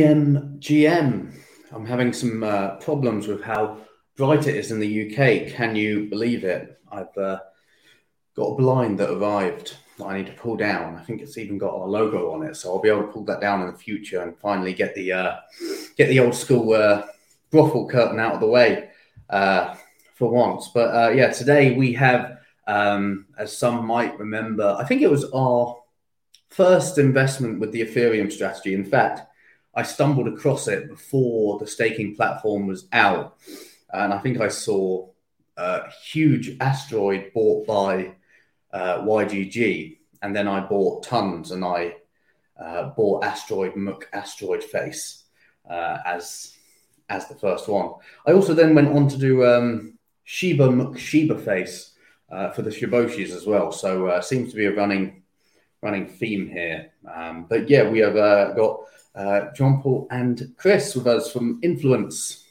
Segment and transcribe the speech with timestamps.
[0.00, 1.32] GM.
[1.72, 3.78] I'm having some uh, problems with how
[4.16, 5.52] bright it is in the UK.
[5.54, 6.80] Can you believe it?
[6.90, 7.38] I've uh,
[8.34, 10.96] got a blind that arrived that I need to pull down.
[10.96, 13.24] I think it's even got our logo on it, so I'll be able to pull
[13.24, 15.36] that down in the future and finally get the uh,
[15.96, 17.06] get the old school uh,
[17.50, 18.90] brothel curtain out of the way
[19.28, 19.74] uh,
[20.14, 20.70] for once.
[20.72, 25.30] But uh, yeah, today we have, um, as some might remember, I think it was
[25.32, 25.76] our
[26.48, 28.74] first investment with the Ethereum strategy.
[28.74, 29.29] In fact,
[29.74, 33.36] I stumbled across it before the staking platform was out,
[33.92, 35.08] and I think I saw
[35.56, 38.14] a huge asteroid bought by
[38.72, 41.96] uh, YGG, and then I bought tons, and I
[42.60, 45.24] uh, bought Asteroid Muk Asteroid Face
[45.68, 46.56] uh, as
[47.08, 47.92] as the first one.
[48.26, 51.94] I also then went on to do um, Shiba Muk Shiba Face
[52.30, 53.72] uh, for the Shiboshis as well.
[53.72, 55.22] So uh, seems to be a running
[55.82, 56.92] running theme here.
[57.12, 58.16] Um, but yeah, we have
[59.20, 62.44] uh, John Paul and Chris with us from Influence.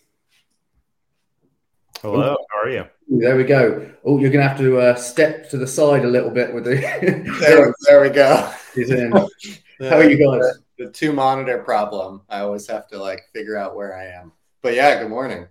[2.02, 2.86] Hello, how are you?
[3.10, 3.90] There we go.
[4.06, 6.66] Oh, you're going to have to uh, step to the side a little bit with
[6.66, 6.76] the.
[7.40, 8.52] there, there we go.
[8.76, 9.12] He's in.
[9.12, 10.42] How are you guys?
[10.78, 12.22] The, the, two monitor problem.
[12.30, 14.32] I always have to like figure out where I am.
[14.62, 15.48] But yeah, good morning.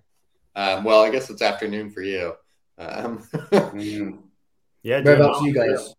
[0.55, 2.35] Um, well, I guess it's afternoon for you.
[2.79, 3.19] Um,
[3.53, 4.19] mm.
[4.83, 5.01] Yeah.
[5.01, 5.95] Whereabouts you guys?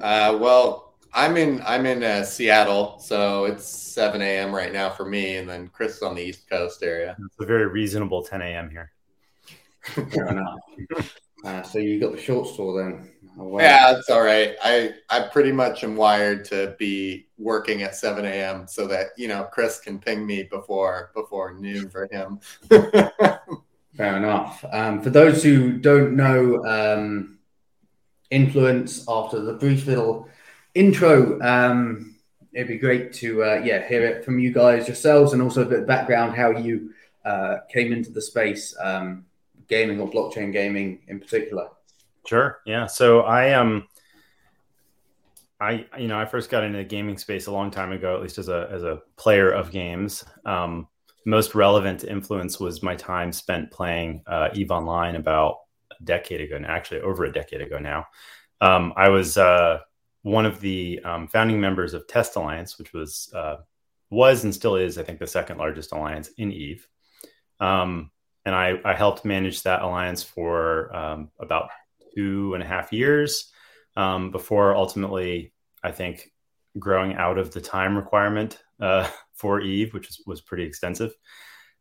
[0.00, 0.81] Uh, well,
[1.14, 4.54] I'm in I'm in uh, Seattle, so it's 7 a.m.
[4.54, 7.16] right now for me, and then Chris is on the East Coast area.
[7.24, 8.70] It's a very reasonable 10 a.m.
[8.70, 8.92] here.
[9.82, 10.58] Fair enough.
[11.44, 13.10] Uh, so you got the short straw then.
[13.36, 14.54] Oh, Yeah, that's all right.
[14.62, 18.68] I I pretty much am wired to be working at 7 a.m.
[18.68, 22.38] so that you know Chris can ping me before before noon for him.
[23.96, 24.64] Fair enough.
[24.70, 27.38] Um, for those who don't know, um,
[28.30, 30.28] influence after the brief little
[30.74, 32.16] intro, um,
[32.52, 35.66] it'd be great to uh, yeah hear it from you guys yourselves and also a
[35.66, 36.92] bit of background how you
[37.24, 38.74] uh, came into the space.
[38.82, 39.26] Um,
[39.72, 41.68] gaming or blockchain gaming in particular?
[42.26, 42.60] Sure.
[42.66, 42.86] Yeah.
[42.86, 43.88] So I um
[45.58, 48.22] I you know I first got into the gaming space a long time ago, at
[48.22, 50.24] least as a as a player of games.
[50.44, 50.88] Um,
[51.24, 56.56] most relevant influence was my time spent playing uh, Eve Online about a decade ago,
[56.56, 58.06] and actually over a decade ago now.
[58.60, 59.78] Um, I was uh,
[60.22, 63.56] one of the um, founding members of Test Alliance, which was uh,
[64.10, 66.86] was and still is, I think, the second largest alliance in Eve.
[67.60, 68.10] Um,
[68.44, 71.70] and I, I helped manage that alliance for um, about
[72.14, 73.50] two and a half years
[73.96, 76.30] um, before ultimately, I think,
[76.78, 81.14] growing out of the time requirement uh, for Eve, which was, was pretty extensive.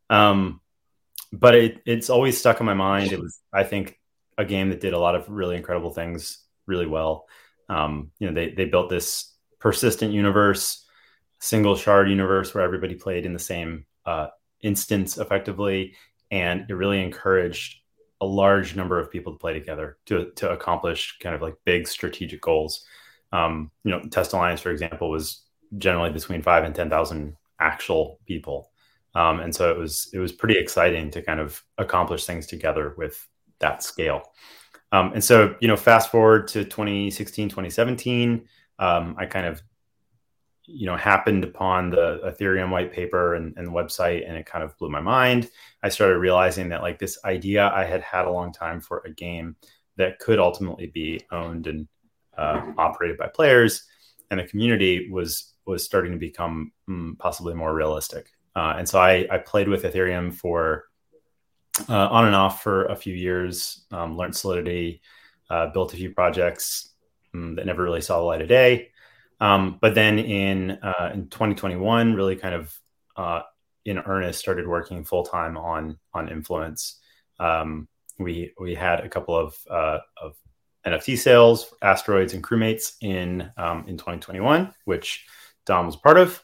[0.10, 0.62] Um,
[1.32, 3.12] but it, it's always stuck in my mind.
[3.12, 3.98] It was, I think,
[4.38, 7.28] a game that did a lot of really incredible things really well.
[7.72, 10.86] Um, you know, they, they built this persistent universe,
[11.40, 14.28] single shard universe where everybody played in the same uh,
[14.62, 15.96] instance effectively
[16.32, 17.82] and it really encouraged
[18.22, 21.88] a large number of people to play together to to accomplish kind of like big
[21.88, 22.86] strategic goals.
[23.34, 25.44] Um, you know, Test Alliance, for example, was
[25.78, 28.72] generally between five and ten thousand actual people,
[29.16, 32.94] um, and so it was it was pretty exciting to kind of accomplish things together
[32.98, 33.28] with
[33.60, 34.24] that scale.
[34.92, 38.46] Um, and so, you know, fast forward to 2016, 2017,
[38.80, 39.62] um, I kind of
[40.66, 44.78] you know happened upon the ethereum white paper and, and website and it kind of
[44.78, 45.50] blew my mind.
[45.84, 49.10] I started realizing that like this idea i had had a long time for a
[49.10, 49.56] game
[49.98, 51.88] that could ultimately be owned and
[52.38, 53.84] uh, operated by players
[54.30, 58.32] and the community was was starting to become mm, possibly more realistic.
[58.56, 60.86] Uh, and so I, I played with ethereum for
[61.90, 65.02] uh, on and off for a few years um, learned solidity
[65.50, 66.90] uh, built a few projects
[67.34, 68.92] um, that never really saw the light of day
[69.42, 72.80] um, but then in uh, in 2021, really kind of
[73.18, 73.42] uh,
[73.84, 77.00] in earnest, started working full time on on influence.
[77.40, 77.88] Um,
[78.20, 80.36] we we had a couple of uh, of
[80.86, 85.26] NFT sales, asteroids, and crewmates in um, in 2021, which
[85.66, 86.42] Dom was part of.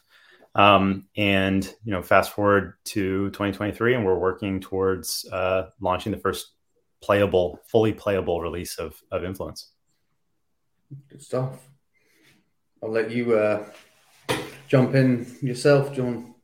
[0.54, 6.18] Um, and you know, fast forward to 2023, and we're working towards uh, launching the
[6.18, 6.52] first
[7.00, 9.72] playable, fully playable release of of Influence.
[11.08, 11.68] Good stuff.
[12.82, 13.66] I'll let you uh,
[14.68, 16.34] jump in yourself, John.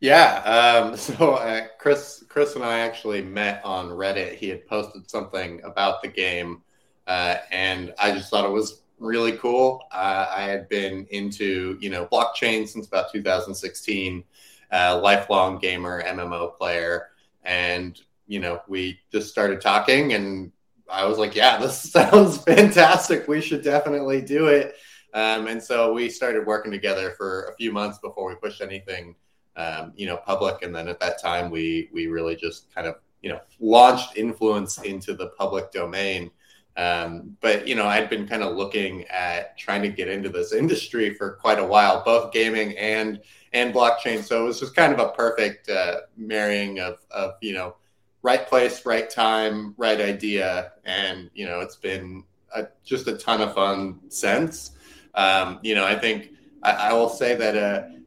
[0.00, 0.42] Yeah.
[0.88, 4.34] Um, so uh, Chris, Chris and I actually met on Reddit.
[4.36, 6.62] He had posted something about the game,
[7.06, 9.82] uh, and I just thought it was really cool.
[9.92, 14.24] Uh, I had been into you know blockchain since about 2016,
[14.72, 17.08] uh, lifelong gamer, MMO player,
[17.44, 20.52] and you know we just started talking, and
[20.90, 23.28] I was like, yeah, this sounds fantastic.
[23.28, 24.76] We should definitely do it.
[25.14, 29.16] Um, and so we started working together for a few months before we pushed anything
[29.58, 30.62] um, you know, public.
[30.62, 34.80] And then at that time, we we really just kind of you know launched influence
[34.82, 36.30] into the public domain.
[36.78, 40.52] Um, but you know, I'd been kind of looking at trying to get into this
[40.52, 43.20] industry for quite a while, both gaming and
[43.52, 44.22] and blockchain.
[44.22, 47.74] So it was just kind of a perfect uh, marrying of of you know
[48.22, 52.22] right place, right time, right idea, and you know, it's been
[52.54, 54.70] a, just a ton of fun since.
[55.16, 56.30] Um, you know, I think
[56.62, 57.56] I, I will say that.
[57.56, 57.97] Uh,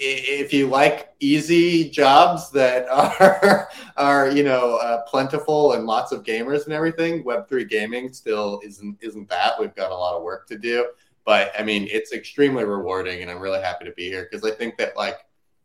[0.00, 6.22] if you like easy jobs that are are you know uh, plentiful and lots of
[6.22, 9.58] gamers and everything, Web three gaming still isn't isn't that.
[9.58, 10.88] We've got a lot of work to do,
[11.24, 14.54] but I mean it's extremely rewarding, and I'm really happy to be here because I
[14.54, 15.18] think that like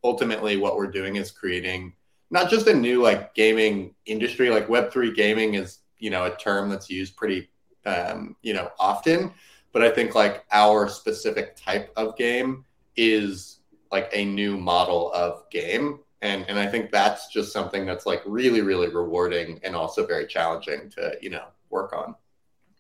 [0.04, 1.94] ultimately what we're doing is creating
[2.32, 4.50] not just a new like gaming industry.
[4.50, 7.50] Like Web three gaming is you know a term that's used pretty
[7.86, 9.32] um, you know often,
[9.72, 12.66] but I think like our specific type of game
[12.96, 13.60] is
[13.94, 16.00] like a new model of game.
[16.22, 20.26] And and i think that's just something that's like really really rewarding and also very
[20.26, 22.16] challenging to you know work on.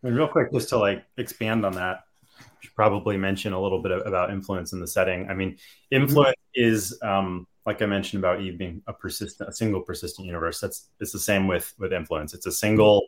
[0.01, 2.03] And real quick just to like expand on that
[2.61, 5.29] should probably mention a little bit about influence in the setting.
[5.29, 5.57] I mean
[5.91, 10.59] influence is um, like i mentioned about eve being a persistent a single persistent universe.
[10.59, 12.33] That's it's the same with with influence.
[12.33, 13.07] It's a single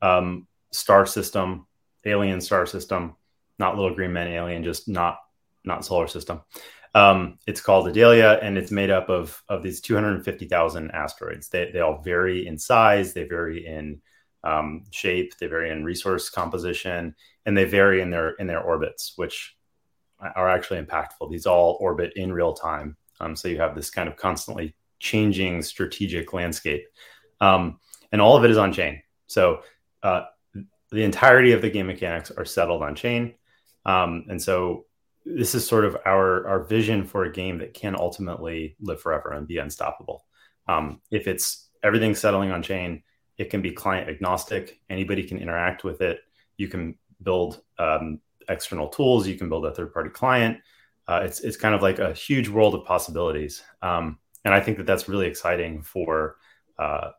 [0.00, 1.66] um, star system
[2.04, 3.14] alien star system
[3.58, 5.18] not little green men alien just not
[5.64, 6.40] not solar system
[6.94, 11.48] um, it's called Adalia, and it's made up of of these 250,000 asteroids.
[11.48, 14.00] They they all vary in size, they vary in
[14.44, 17.14] um, shape, they vary in resource composition,
[17.46, 19.56] and they vary in their in their orbits, which
[20.20, 21.30] are actually impactful.
[21.30, 25.62] These all orbit in real time, um, so you have this kind of constantly changing
[25.62, 26.86] strategic landscape,
[27.40, 27.80] um,
[28.12, 29.02] and all of it is on chain.
[29.28, 29.62] So
[30.02, 30.24] uh,
[30.90, 33.34] the entirety of the game mechanics are settled on chain,
[33.86, 34.84] um, and so
[35.24, 39.32] this is sort of our our vision for a game that can ultimately live forever
[39.32, 40.24] and be unstoppable.
[40.68, 43.02] Um, if it's everything settling on chain,
[43.38, 44.80] it can be client agnostic.
[44.88, 46.20] Anybody can interact with it.
[46.56, 49.26] You can build um, external tools.
[49.26, 50.58] You can build a third party client.
[51.08, 53.62] Uh, it's it's kind of like a huge world of possibilities.
[53.80, 56.36] Um, and I think that that's really exciting for
[56.78, 57.10] uh,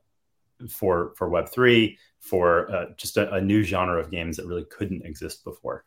[0.69, 4.65] for for Web three for uh, just a, a new genre of games that really
[4.65, 5.83] couldn't exist before.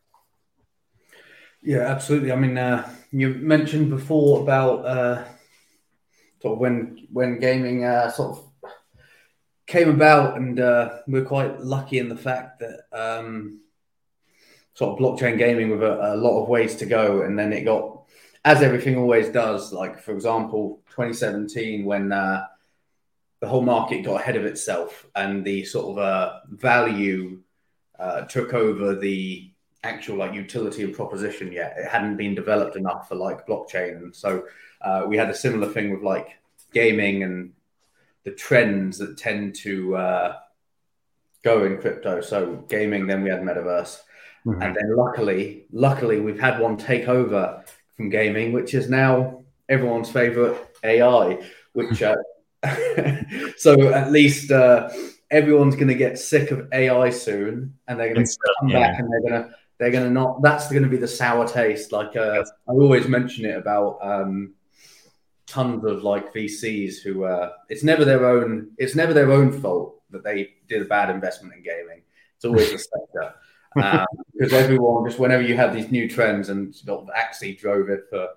[1.66, 2.30] Yeah, absolutely.
[2.30, 5.24] I mean, uh, you mentioned before about uh,
[6.40, 8.72] sort of when when gaming uh, sort of
[9.66, 13.62] came about, and uh, we're quite lucky in the fact that um,
[14.74, 17.64] sort of blockchain gaming with a, a, lot of ways to go, and then it
[17.64, 18.04] got
[18.44, 19.72] as everything always does.
[19.72, 22.46] Like for example, 2017 when uh,
[23.40, 27.42] the whole market got ahead of itself, and the sort of uh, value
[28.28, 29.50] took over the
[29.86, 31.74] actual like utility and proposition yet.
[31.78, 34.44] It hadn't been developed enough for like blockchain, and so
[34.80, 36.28] uh, we had a similar thing with like
[36.72, 37.52] gaming and
[38.24, 40.36] the trends that tend to uh,
[41.42, 42.20] go in crypto.
[42.20, 44.00] So gaming, then we had metaverse,
[44.44, 44.60] mm-hmm.
[44.60, 47.64] and then luckily, luckily we've had one take over
[47.96, 51.40] from gaming, which is now everyone's favorite AI.
[51.72, 52.16] Which uh,
[53.56, 54.90] so at least uh,
[55.30, 58.80] everyone's going to get sick of AI soon, and they're going to come yeah.
[58.80, 60.42] back and they're going to they're going to not.
[60.42, 61.92] That's going to be the sour taste.
[61.92, 64.54] Like uh, I always mention it about um,
[65.46, 68.70] tons of like VCs who uh, it's never their own.
[68.78, 72.02] It's never their own fault that they did a bad investment in gaming.
[72.36, 73.34] It's always the sector.
[73.74, 76.74] because um, everyone just whenever you have these new trends and
[77.14, 78.28] actually drove it for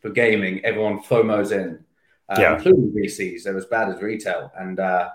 [0.00, 1.84] for gaming, everyone FOMOs in,
[2.28, 2.54] uh, yeah.
[2.54, 3.42] including VCs.
[3.42, 5.10] They're as bad as retail, and uh,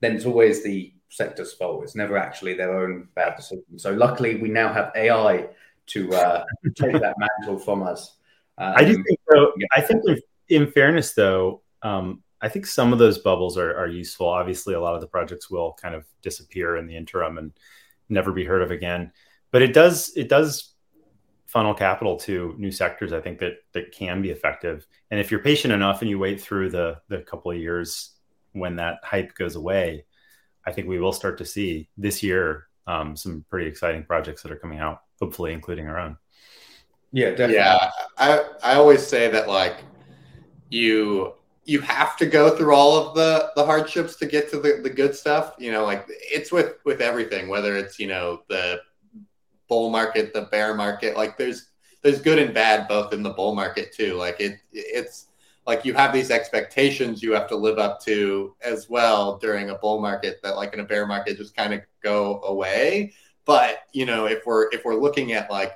[0.00, 1.84] then it's always the sector's fault.
[1.84, 3.78] It's never actually their own bad decision.
[3.78, 5.48] So luckily, we now have AI
[5.86, 8.16] to uh, take that mantle from us.
[8.58, 9.52] Um, I do think so.
[9.58, 9.66] Yeah.
[9.76, 13.86] I think in, in fairness, though, um, I think some of those bubbles are, are
[13.86, 14.26] useful.
[14.26, 17.52] Obviously, a lot of the projects will kind of disappear in the interim and
[18.08, 19.12] never be heard of again.
[19.50, 20.72] But it does it does
[21.46, 23.12] funnel capital to new sectors.
[23.12, 24.86] I think that that can be effective.
[25.10, 28.12] And if you're patient enough and you wait through the the couple of years
[28.52, 30.06] when that hype goes away,
[30.66, 34.52] I think we will start to see this year um, some pretty exciting projects that
[34.52, 36.16] are coming out, hopefully including our own.
[37.12, 37.56] Yeah, definitely.
[37.56, 39.84] Yeah, I I always say that like
[40.70, 44.80] you you have to go through all of the the hardships to get to the,
[44.82, 45.54] the good stuff.
[45.58, 48.80] You know, like it's with with everything, whether it's you know the
[49.68, 51.16] bull market, the bear market.
[51.16, 51.70] Like there's
[52.02, 54.14] there's good and bad both in the bull market too.
[54.14, 55.28] Like it it's
[55.66, 59.74] like you have these expectations you have to live up to as well during a
[59.76, 63.12] bull market that like in a bear market just kind of go away
[63.44, 65.72] but you know if we're if we're looking at like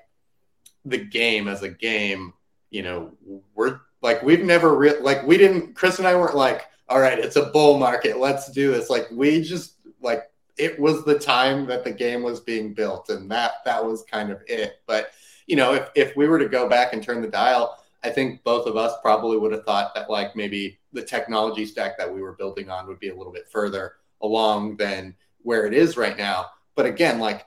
[0.85, 2.33] the game as a game
[2.71, 3.13] you know
[3.55, 7.19] we're like we've never re- like we didn't Chris and I weren't like, all right,
[7.19, 8.89] it's a bull market, let's do this.
[8.89, 13.31] Like we just like it was the time that the game was being built and
[13.31, 14.81] that that was kind of it.
[14.87, 15.11] But
[15.47, 18.45] you know, if if we were to go back and turn the dial, I think
[18.45, 22.23] both of us probably would have thought that like maybe the technology stack that we
[22.23, 26.17] were building on would be a little bit further along than where it is right
[26.17, 26.47] now.
[26.77, 27.47] But again, like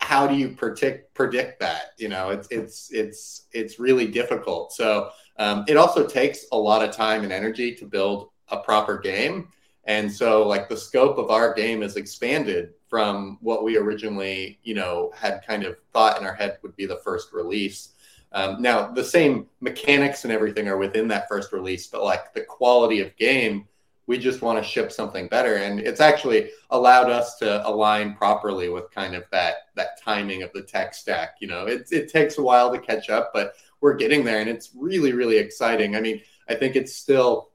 [0.00, 1.92] how do you predict predict that?
[1.98, 4.72] You know, it's it's it's it's really difficult.
[4.72, 8.98] So um, it also takes a lot of time and energy to build a proper
[8.98, 9.48] game.
[9.84, 14.74] And so like the scope of our game is expanded from what we originally, you
[14.74, 17.90] know, had kind of thought in our head would be the first release.
[18.32, 22.42] Um, now the same mechanics and everything are within that first release, but like the
[22.42, 23.66] quality of game
[24.08, 25.56] we just want to ship something better.
[25.56, 30.50] And it's actually allowed us to align properly with kind of that that timing of
[30.54, 31.66] the tech stack you know?
[31.66, 35.12] It, it takes a while to catch up but we're getting there and it's really
[35.12, 35.94] really exciting.
[35.94, 37.50] I mean i think it's still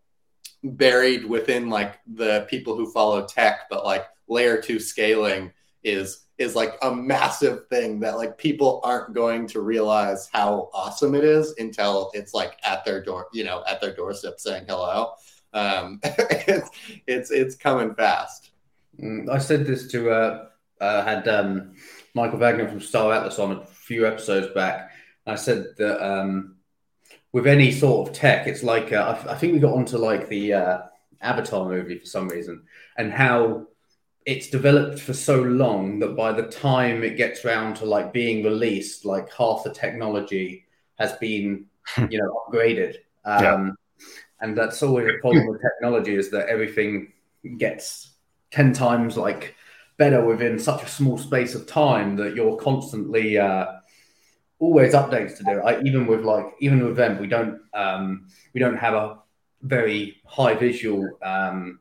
[0.64, 5.52] buried within like the people who follow tech but like layer two scaling
[5.84, 11.14] is is like a massive thing that like people aren't going to realize how awesome
[11.14, 15.14] it is until it's like at their door you know at their doorstep saying hello
[15.54, 16.70] um, it's,
[17.08, 18.52] it's it's coming fast.
[19.00, 20.46] Mm, I said this to uh,
[20.82, 21.76] uh, had um,
[22.14, 24.92] Michael Wagner from Star Atlas on a few episodes back.
[25.26, 26.56] I said that um,
[27.32, 30.28] with any sort of tech, it's like uh, I, I, think we got onto like
[30.28, 30.78] the uh,
[31.22, 32.64] Avatar movie for some reason,
[32.98, 33.68] and how
[34.26, 38.44] it's developed for so long that by the time it gets around to like being
[38.44, 40.66] released, like half the technology
[41.00, 41.66] has been
[42.10, 42.98] you know upgraded.
[43.26, 43.70] Um, yeah
[44.44, 47.14] and that's always a problem with technology is that everything
[47.58, 48.12] gets
[48.52, 49.56] 10 times like
[49.98, 53.68] better within such a small space of time that you're constantly uh,
[54.60, 58.60] always updates to do I, even with like even with them we don't um, we
[58.60, 59.20] don't have a
[59.62, 61.80] very high visual um,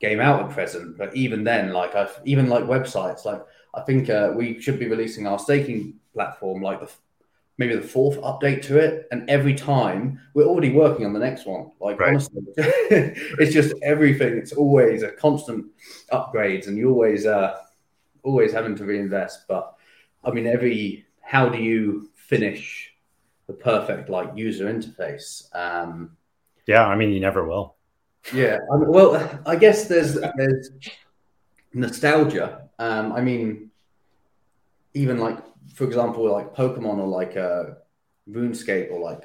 [0.00, 3.42] game out at present but even then like I've even like websites like
[3.74, 6.90] I think uh, we should be releasing our staking platform like the
[7.58, 11.46] maybe the fourth update to it, and every time we're already working on the next
[11.46, 11.70] one.
[11.80, 12.10] Like right.
[12.10, 14.36] honestly, it's just everything.
[14.36, 15.66] It's always a constant
[16.12, 17.58] upgrades, and you always uh,
[18.22, 19.46] always having to reinvest.
[19.48, 19.74] But
[20.24, 22.92] I mean, every how do you finish
[23.46, 25.54] the perfect like user interface?
[25.54, 26.16] Um,
[26.66, 27.75] yeah, I mean, you never will.
[28.32, 30.70] Yeah, I mean, well, I guess there's there's
[31.72, 32.68] nostalgia.
[32.78, 33.70] Um, I mean,
[34.94, 35.38] even like
[35.74, 37.64] for example, like Pokemon or like uh,
[38.28, 39.22] RuneScape or like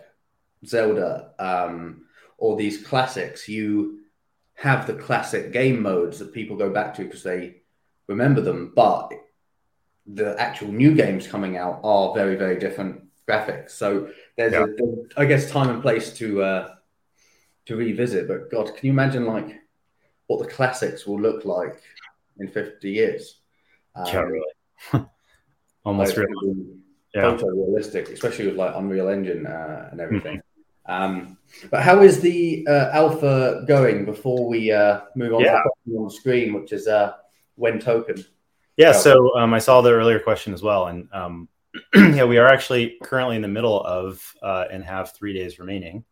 [0.66, 2.06] Zelda um,
[2.38, 4.02] or these classics, you
[4.56, 7.62] have the classic game modes that people go back to because they
[8.08, 9.12] remember them, but
[10.06, 13.72] the actual new games coming out are very, very different graphics.
[13.72, 14.66] So there's, yeah.
[14.66, 16.76] a, I guess, time and place to uh,
[17.66, 18.28] to revisit.
[18.28, 19.62] But God, can you imagine like
[20.28, 21.82] what the classics will look like
[22.40, 23.40] in 50 years?
[23.96, 24.54] Um, yeah, really.
[25.84, 26.66] almost like, really
[27.14, 27.24] yeah.
[27.24, 30.38] photorealistic, especially with like Unreal Engine uh, and everything.
[30.38, 30.48] Mm-hmm.
[30.92, 31.38] Um,
[31.70, 35.62] but how is the uh, alpha going before we uh, move on yeah.
[35.62, 37.14] to the on the screen, which is uh,
[37.56, 38.24] when token?
[38.78, 41.50] Yeah, so um, I saw the earlier question as well, and um,
[41.96, 46.04] yeah, we are actually currently in the middle of uh, and have three days remaining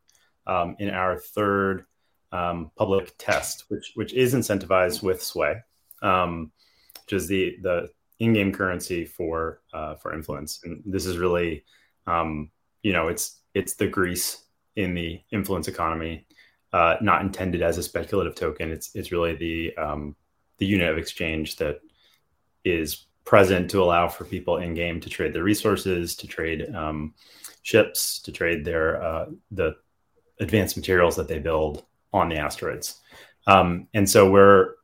[0.49, 1.85] um, in our third
[2.31, 5.61] um, public test, which which is incentivized with Sway,
[6.01, 6.51] um,
[7.05, 7.89] which is the the
[8.19, 11.63] in-game currency for uh, for influence, and this is really,
[12.07, 12.49] um,
[12.83, 14.43] you know, it's it's the grease
[14.75, 16.25] in the influence economy,
[16.73, 18.71] uh, not intended as a speculative token.
[18.71, 20.15] It's it's really the um,
[20.57, 21.79] the unit of exchange that
[22.65, 27.13] is present to allow for people in game to trade their resources, to trade um,
[27.61, 29.75] ships, to trade their uh, the
[30.39, 33.01] advanced materials that they build on the asteroids.
[33.47, 34.75] Um, and so we're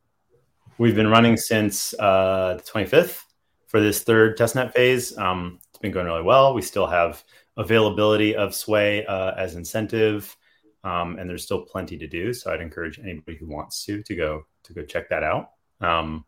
[0.78, 3.22] we've been running since uh, the 25th
[3.68, 5.18] for this third testnet phase.
[5.18, 6.54] Um, it's been going really well.
[6.54, 7.24] We still have
[7.58, 10.36] availability of Sway uh, as incentive,
[10.84, 12.34] um, and there's still plenty to do.
[12.34, 15.52] So I'd encourage anybody who wants to to go to go check that out.
[15.82, 16.26] Um,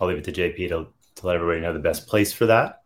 [0.00, 2.82] I'll leave it to JP to, to let everybody know the best place for that.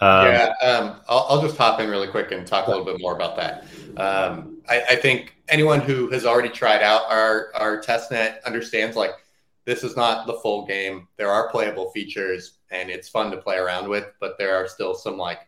[0.00, 2.98] Um, yeah, um, I'll, I'll, just hop in really quick and talk a little bit
[3.00, 3.66] more about that.
[3.98, 9.12] Um, I, I, think anyone who has already tried out our our testnet understands like
[9.64, 11.06] this is not the full game.
[11.16, 14.94] There are playable features and it's fun to play around with, but there are still
[14.94, 15.40] some like,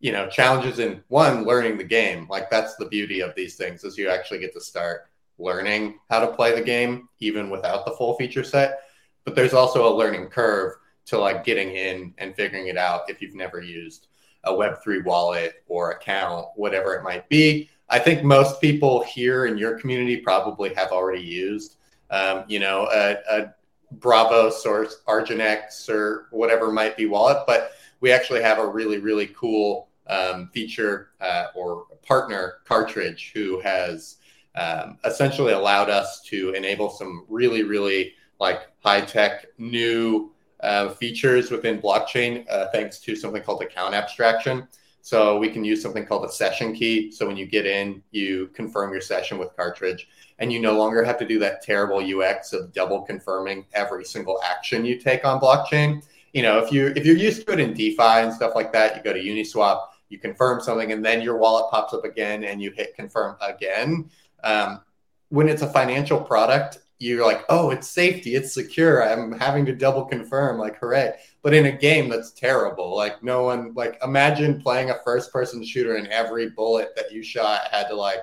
[0.00, 2.26] you know, challenges in one learning the game.
[2.28, 6.20] Like that's the beauty of these things is you actually get to start learning how
[6.20, 8.80] to play the game even without the full feature set.
[9.24, 10.72] But there's also a learning curve
[11.06, 14.08] to like getting in and figuring it out if you've never used
[14.44, 17.70] a Web3 wallet or account, whatever it might be.
[17.92, 21.76] I think most people here in your community probably have already used,
[22.10, 23.54] um, you know, a, a
[23.98, 29.26] Braavos or Argentx or whatever might be wallet, but we actually have a really, really
[29.28, 34.16] cool um, feature uh, or partner cartridge who has
[34.54, 41.50] um, essentially allowed us to enable some really, really like high tech new uh, features
[41.50, 44.66] within blockchain uh, thanks to something called account abstraction.
[45.04, 47.10] So we can use something called a session key.
[47.10, 51.02] So when you get in, you confirm your session with cartridge, and you no longer
[51.02, 55.40] have to do that terrible UX of double confirming every single action you take on
[55.40, 56.04] blockchain.
[56.32, 58.96] You know, if you if you're used to it in DeFi and stuff like that,
[58.96, 62.62] you go to Uniswap, you confirm something, and then your wallet pops up again, and
[62.62, 64.08] you hit confirm again.
[64.44, 64.82] Um,
[65.30, 69.02] when it's a financial product, you're like, oh, it's safety, it's secure.
[69.02, 71.14] I'm having to double confirm, like, hooray.
[71.42, 72.94] But in a game, that's terrible.
[72.94, 77.22] Like, no one, like, imagine playing a first person shooter and every bullet that you
[77.22, 78.20] shot had to, like,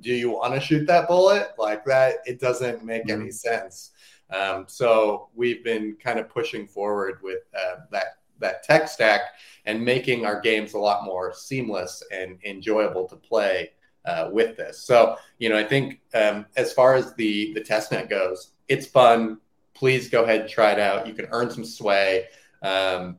[0.00, 1.50] do you want to shoot that bullet?
[1.58, 3.22] Like, that, it doesn't make mm-hmm.
[3.22, 3.90] any sense.
[4.30, 9.20] Um, so we've been kind of pushing forward with uh, that that tech stack
[9.64, 13.70] and making our games a lot more seamless and enjoyable to play
[14.06, 14.78] uh, with this.
[14.80, 19.38] So, you know, I think um, as far as the the testnet goes, it's fun.
[19.74, 21.06] Please go ahead and try it out.
[21.06, 22.26] You can earn some sway.
[22.62, 23.18] Um,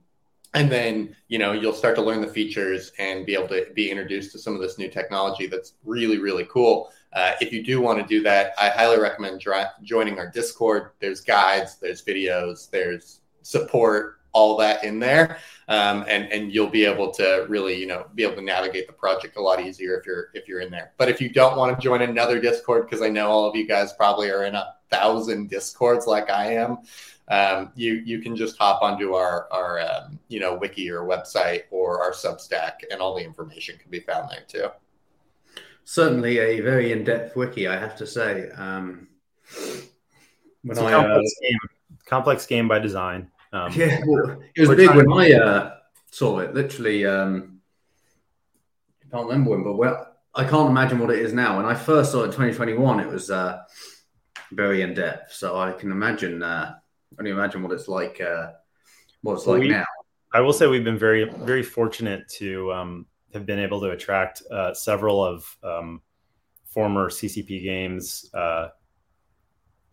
[0.53, 3.91] and then you know you'll start to learn the features and be able to be
[3.91, 7.81] introduced to some of this new technology that's really really cool uh, if you do
[7.81, 9.44] want to do that i highly recommend
[9.83, 16.31] joining our discord there's guides there's videos there's support all that in there um, and
[16.31, 19.42] and you'll be able to really you know be able to navigate the project a
[19.42, 20.94] lot easier if you're if you're in there.
[20.98, 23.68] But if you don't want to join another discord because i know all of you
[23.68, 26.77] guys probably are in a thousand discords like i am
[27.29, 31.63] um, you you can just hop onto our our um, you know wiki or website
[31.72, 34.70] or our substack and all the information can be found there too.
[35.83, 38.50] Certainly a very in-depth wiki i have to say.
[38.51, 39.07] Um,
[40.61, 41.59] when it's I, a complex, uh, game,
[42.05, 45.75] complex game by design um, yeah, well, it was big when I uh,
[46.12, 46.53] saw it.
[46.53, 47.60] Literally, um,
[49.05, 51.57] I can't remember when, but well, I can't imagine what it is now.
[51.57, 53.60] When I first saw it in 2021, it was uh,
[54.51, 55.33] very in depth.
[55.33, 56.75] So I can imagine, uh,
[57.20, 58.51] only imagine what it's like, uh,
[59.22, 59.86] what it's like we, now.
[60.33, 64.44] I will say we've been very, very fortunate to um, have been able to attract
[64.51, 66.01] uh, several of um,
[66.66, 68.29] former CCP games.
[68.33, 68.70] Uh,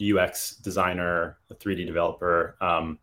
[0.03, 2.99] UX designer, a 3D developer, um,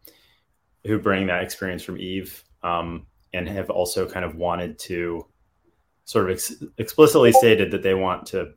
[0.86, 5.26] who bring that experience from Eve um, and have also kind of wanted to
[6.06, 8.54] sort of ex- explicitly stated that they want to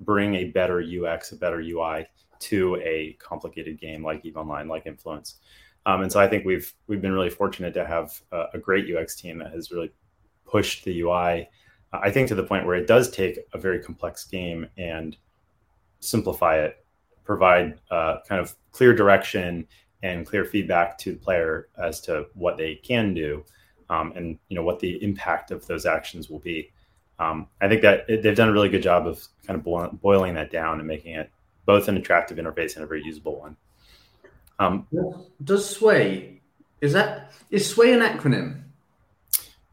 [0.00, 2.06] bring a better UX, a better UI
[2.40, 5.36] to a complicated game like Eve Online, like Influence.
[5.86, 8.94] Um, and so I think we've we've been really fortunate to have a, a great
[8.94, 9.90] UX team that has really
[10.44, 11.48] pushed the UI.
[11.92, 15.16] Uh, I think to the point where it does take a very complex game and
[16.00, 16.84] simplify it,
[17.24, 19.66] provide uh, kind of clear direction
[20.02, 23.44] and clear feedback to the player as to what they can do
[23.90, 26.70] um, and you know what the impact of those actions will be.
[27.18, 29.98] Um, I think that it, they've done a really good job of kind of boiling,
[30.00, 31.30] boiling that down and making it
[31.66, 33.56] both an attractive interface and a very usable one.
[34.58, 34.86] Um,
[35.42, 36.40] Does Sway
[36.80, 38.62] is that is Sway an acronym?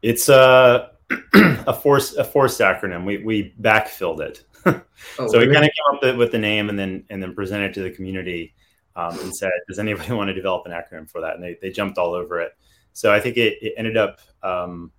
[0.02, 0.92] It's a
[1.34, 3.04] a forced a forced acronym.
[3.04, 4.82] We we backfilled it, oh,
[5.18, 5.48] so really?
[5.48, 5.70] we kind of
[6.02, 8.54] came up with the name and then and then presented to the community
[8.96, 11.70] um, and said, "Does anybody want to develop an acronym for that?" And they, they
[11.70, 12.52] jumped all over it.
[12.92, 14.90] So I think it, it ended up um,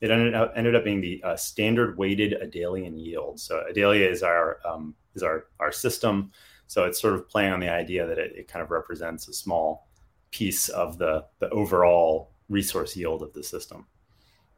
[0.00, 3.40] it ended up ended up being the uh, standard weighted Adalian yield.
[3.40, 6.30] So Adalia is our um, is our our system.
[6.68, 9.32] So it's sort of playing on the idea that it, it kind of represents a
[9.32, 9.88] small
[10.30, 13.86] piece of the the overall resource yield of the system.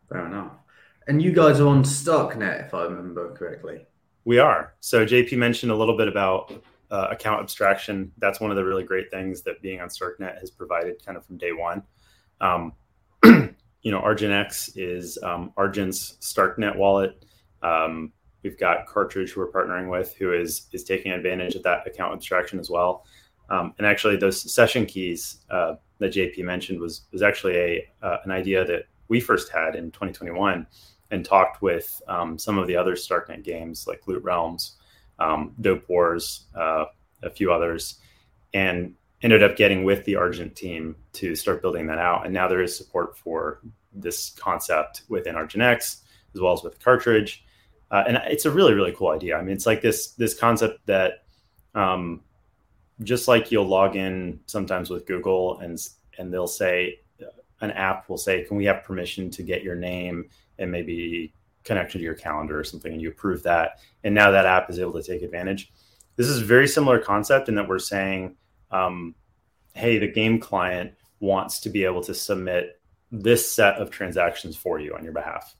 [0.08, 0.52] Fair enough.
[1.06, 3.86] And you guys are on Starknet, if I remember correctly.
[4.26, 4.74] We are.
[4.80, 6.52] So JP mentioned a little bit about
[6.90, 8.12] uh, account abstraction.
[8.18, 11.24] That's one of the really great things that being on Starknet has provided kind of
[11.24, 11.82] from day one.
[12.40, 12.72] Um,
[13.24, 17.24] you know, Argentx is um, Argent's Starknet wallet.
[17.62, 21.86] Um, we've got Cartridge who we're partnering with, who is is taking advantage of that
[21.86, 23.04] account abstraction as well.
[23.50, 28.18] Um, and actually, those session keys uh, that JP mentioned was was actually a uh,
[28.24, 30.66] an idea that we first had in 2021
[31.10, 34.76] and talked with um, some of the other Starknet games like Loot Realms
[35.18, 36.86] um, Dope Wars, uh,
[37.22, 37.98] a few others,
[38.54, 42.24] and ended up getting with the Argent team to start building that out.
[42.24, 43.60] And now there is support for
[43.92, 46.02] this concept within Argentx
[46.34, 47.44] as well as with cartridge.
[47.90, 49.36] Uh, and it's a really really cool idea.
[49.36, 51.24] I mean, it's like this this concept that
[51.74, 52.22] um,
[53.02, 55.78] just like you'll log in sometimes with Google and
[56.18, 57.00] and they'll say
[57.60, 60.28] an app will say, "Can we have permission to get your name
[60.58, 61.32] and maybe
[61.68, 64.80] connection to your calendar or something, and you approve that, and now that app is
[64.80, 65.72] able to take advantage.
[66.16, 68.34] This is a very similar concept in that we're saying,
[68.72, 69.14] um,
[69.74, 72.80] hey, the game client wants to be able to submit
[73.12, 75.54] this set of transactions for you on your behalf.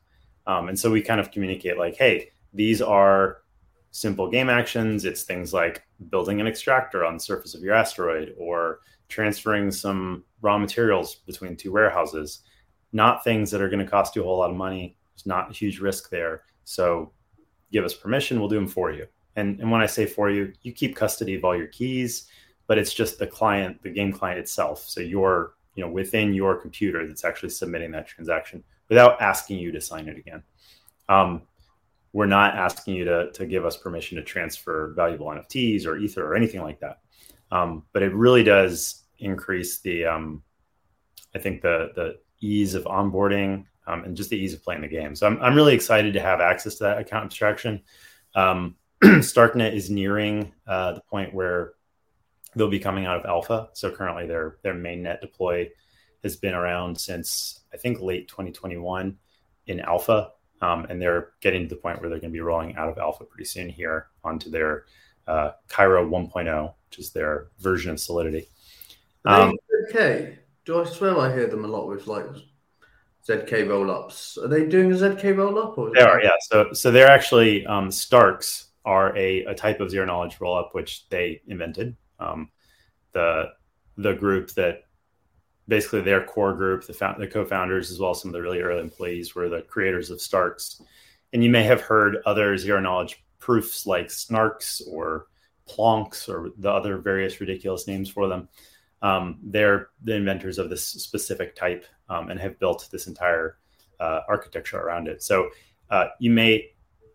[0.47, 3.38] Um, and so we kind of communicate like, hey, these are
[3.90, 5.05] simple game actions.
[5.05, 10.25] It's things like building an extractor on the surface of your asteroid or transferring some
[10.40, 12.40] raw materials between two warehouses.
[12.92, 14.97] Not things that are going to cost you a whole lot of money.
[15.18, 16.44] It's not a huge risk there.
[16.62, 17.11] So
[17.72, 19.04] give us permission, we'll do them for you.
[19.35, 22.28] And, and when I say for you, you keep custody of all your keys,
[22.68, 24.85] but it's just the client, the game client itself.
[24.88, 29.72] So you're, you know, within your computer that's actually submitting that transaction without asking you
[29.72, 30.44] to sign it again.
[31.09, 31.42] Um,
[32.12, 36.24] we're not asking you to, to give us permission to transfer valuable NFTs or Ether
[36.24, 37.00] or anything like that.
[37.50, 40.44] Um, but it really does increase the, um,
[41.35, 44.88] I think the the ease of onboarding um, and just the ease of playing the
[44.88, 45.16] game.
[45.16, 47.83] So I'm I'm really excited to have access to that account abstraction.
[48.35, 51.72] Um, Starknet is nearing uh, the point where
[52.55, 53.70] they'll be coming out of alpha.
[53.72, 55.70] So currently their their mainnet deploy
[56.22, 59.16] has been around since I think late 2021
[59.66, 60.33] in alpha.
[60.61, 62.98] Um, and they're getting to the point where they're going to be rolling out of
[62.98, 64.87] alpha pretty soon here onto their
[65.29, 68.48] uh, Cairo 1.0, which is their version of Solidity.
[69.24, 69.57] Um,
[69.92, 70.37] ZK?
[70.64, 72.27] Do I swear I hear them a lot with like
[73.29, 74.43] ZK rollups?
[74.43, 75.77] Are they doing a ZK rollup?
[75.77, 76.31] Or they are, yeah.
[76.41, 81.09] So, so they're actually um, Starks are a, a type of zero knowledge rollup which
[81.11, 81.97] they invented.
[82.19, 82.51] Um,
[83.12, 83.51] the
[83.97, 84.85] the group that
[85.67, 88.61] basically their core group, the, found, the co-founders, as well as some of the really
[88.61, 90.81] early employees, were the creators of Starks.
[91.33, 95.27] And you may have heard other zero knowledge proofs like Snarks or
[95.69, 98.49] Plonks or the other various ridiculous names for them.
[99.03, 103.59] Um, they're the inventors of this specific type um, and have built this entire
[104.01, 105.23] uh, architecture around it.
[105.23, 105.51] So
[105.91, 106.73] uh, you may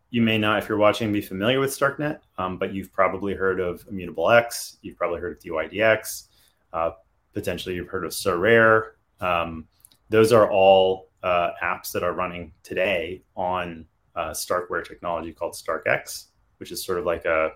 [0.10, 3.60] you may not, if you're watching, be familiar with Starknet, um, but you've probably heard
[3.60, 4.78] of Immutable X.
[4.84, 6.28] You've probably heard of DYDX.
[6.72, 6.92] Uh,
[7.34, 8.92] potentially you've heard of Sorare.
[9.20, 9.68] Um,
[10.10, 16.26] those are all uh, apps that are running today on uh, Starkware technology called StarkEx,
[16.58, 17.54] which is sort of like a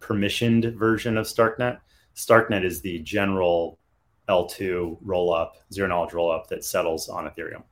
[0.00, 1.78] permissioned version of Starknet.
[2.14, 3.78] Starknet is the general
[4.28, 7.62] L2 rollup, zero knowledge rollup that settles on Ethereum.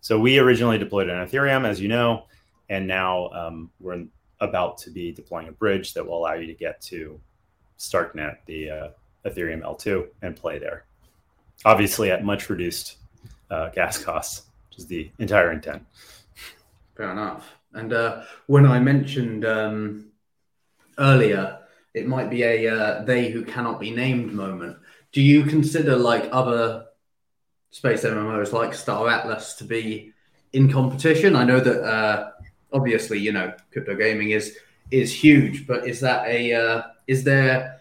[0.00, 2.24] So we originally deployed on Ethereum, as you know,
[2.68, 4.04] and now um, we're
[4.40, 7.20] about to be deploying a bridge that will allow you to get to
[7.78, 8.88] Starknet, the uh,
[9.24, 10.84] Ethereum L2 and play there.
[11.64, 12.98] Obviously, at much reduced
[13.50, 15.84] uh, gas costs, which is the entire intent.
[16.96, 17.54] Fair enough.
[17.72, 20.06] And uh, when I mentioned um,
[20.98, 21.58] earlier,
[21.94, 24.76] it might be a uh, they who cannot be named moment.
[25.12, 26.86] Do you consider like other
[27.70, 30.12] space MMOs like Star Atlas to be
[30.52, 31.36] in competition?
[31.36, 32.30] I know that uh,
[32.72, 34.58] obviously you know crypto gaming is
[34.90, 37.80] is huge, but is that a uh, is there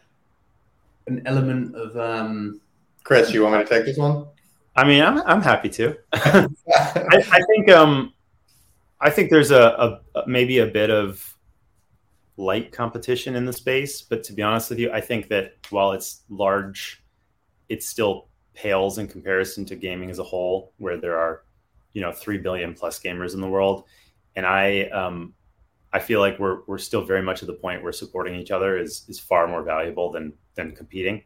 [1.08, 2.62] an element of um
[3.04, 4.28] Chris, you want me to take this one?
[4.76, 5.98] I mean, I'm I'm happy to.
[6.14, 8.14] I, I, think um,
[9.00, 11.33] I think there's a, a, maybe a bit of
[12.38, 15.92] light competition in the space, but to be honest with you, I think that while
[15.92, 17.04] it's large,
[17.70, 21.44] it still pales in comparison to gaming as a whole, where there are,
[21.94, 23.86] you know, three billion plus gamers in the world,
[24.36, 25.34] and I um,
[25.92, 28.78] I feel like we're we're still very much at the point where supporting each other
[28.78, 31.24] is is far more valuable than than competing.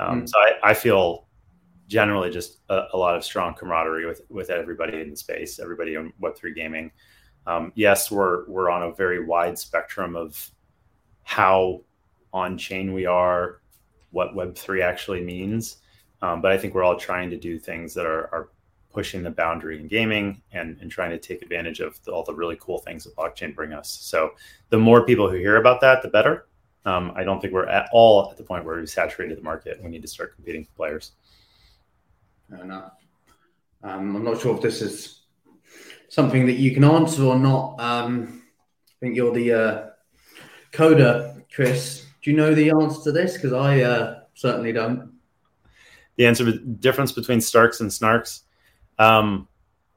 [0.00, 0.28] Um, mm.
[0.28, 1.28] So I, I, feel
[1.86, 5.94] generally just a, a, lot of strong camaraderie with with everybody in the space, everybody
[5.94, 6.90] in Web three gaming.
[7.46, 10.50] Um, yes, we're we're on a very wide spectrum of
[11.22, 11.82] how
[12.32, 13.60] on chain we are,
[14.10, 15.78] what Web three actually means,
[16.22, 18.48] um, but I think we're all trying to do things that are, are
[18.92, 22.32] pushing the boundary in gaming and, and trying to take advantage of the, all the
[22.32, 23.90] really cool things that blockchain bring us.
[23.90, 24.30] So
[24.70, 26.46] the more people who hear about that, the better.
[26.84, 29.82] Um, I don't think we're at all at the point where we've saturated the market.
[29.82, 31.12] We need to start competing for players.
[32.48, 32.92] Fair enough.
[33.82, 35.22] Um, I'm not sure if this is
[36.14, 37.80] something that you can answer or not.
[37.80, 38.42] Um,
[38.88, 39.86] I think you're the uh,
[40.72, 42.06] coder, Chris.
[42.22, 43.34] Do you know the answer to this?
[43.34, 45.12] Because I uh, certainly don't.
[46.16, 48.42] The answer, difference between Starks and Snarks.
[48.98, 49.48] Um,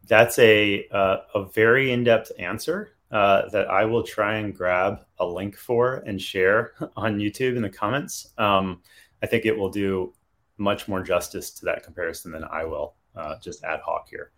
[0.08, 5.06] that's a uh, a very in depth answer uh, that I will try and grab
[5.20, 8.34] a link for and share on YouTube in the comments.
[8.38, 8.82] Um,
[9.22, 10.14] I think it will do
[10.58, 14.32] much more justice to that comparison than I will, uh, just ad hoc here.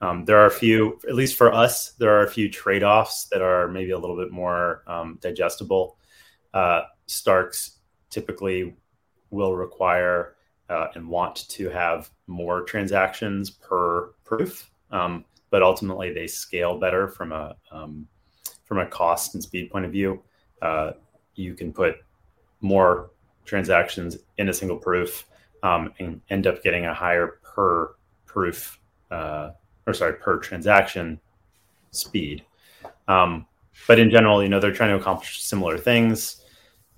[0.00, 3.26] Um, there are a few, at least for us, there are a few trade offs
[3.32, 5.96] that are maybe a little bit more um, digestible.
[6.54, 7.78] Uh, Starks
[8.10, 8.76] typically
[9.30, 10.36] will require
[10.70, 14.70] uh, and want to have more transactions per proof.
[14.90, 18.06] Um, but ultimately they scale better from a um,
[18.64, 20.22] from a cost and speed point of view.
[20.60, 20.92] Uh,
[21.34, 21.96] you can put
[22.60, 23.10] more
[23.44, 25.24] transactions in a single proof
[25.62, 27.94] um, and end up getting a higher per
[28.26, 28.78] proof
[29.10, 29.50] uh,
[29.88, 31.18] or sorry per transaction
[31.90, 32.44] speed.
[33.08, 33.46] Um,
[33.86, 36.44] but in general, you know, they're trying to accomplish similar things.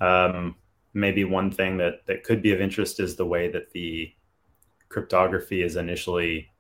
[0.01, 0.57] Um,
[0.93, 4.13] maybe one thing that that could be of interest is the way that the
[4.89, 6.51] cryptography is initially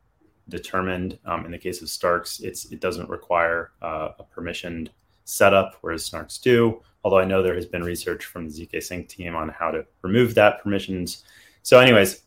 [0.48, 1.18] determined.
[1.24, 4.88] Um, in the case of Starks, it's it doesn't require uh, a permissioned
[5.24, 6.80] setup, whereas Snarks do.
[7.02, 9.84] Although I know there has been research from the zk Sync team on how to
[10.02, 11.24] remove that permissions.
[11.62, 12.22] So, anyways,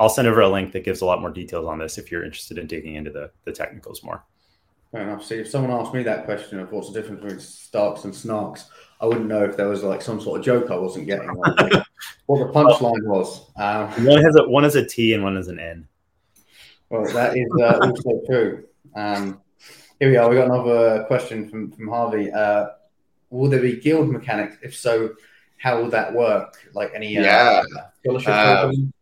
[0.00, 2.24] I'll send over a link that gives a lot more details on this if you're
[2.24, 4.24] interested in digging into the, the technicals more.
[4.94, 5.24] Fair enough.
[5.24, 8.66] See, if someone asked me that question of what's the difference between Starks and Snarks,
[9.00, 11.28] I wouldn't know if there was like some sort of joke I wasn't getting.
[12.26, 13.50] what the punchline was.
[13.56, 15.88] Um, one has a one is a T and one is an N.
[16.90, 18.64] Well, that is uh, also true.
[18.94, 19.40] Um,
[19.98, 20.28] here we are.
[20.30, 22.30] We got another question from from Harvey.
[22.30, 22.66] Uh,
[23.30, 24.58] will there be guild mechanics?
[24.62, 25.14] If so,
[25.58, 26.70] how will that work?
[26.72, 27.62] Like any uh, yeah.
[27.98, 28.93] scholarship um,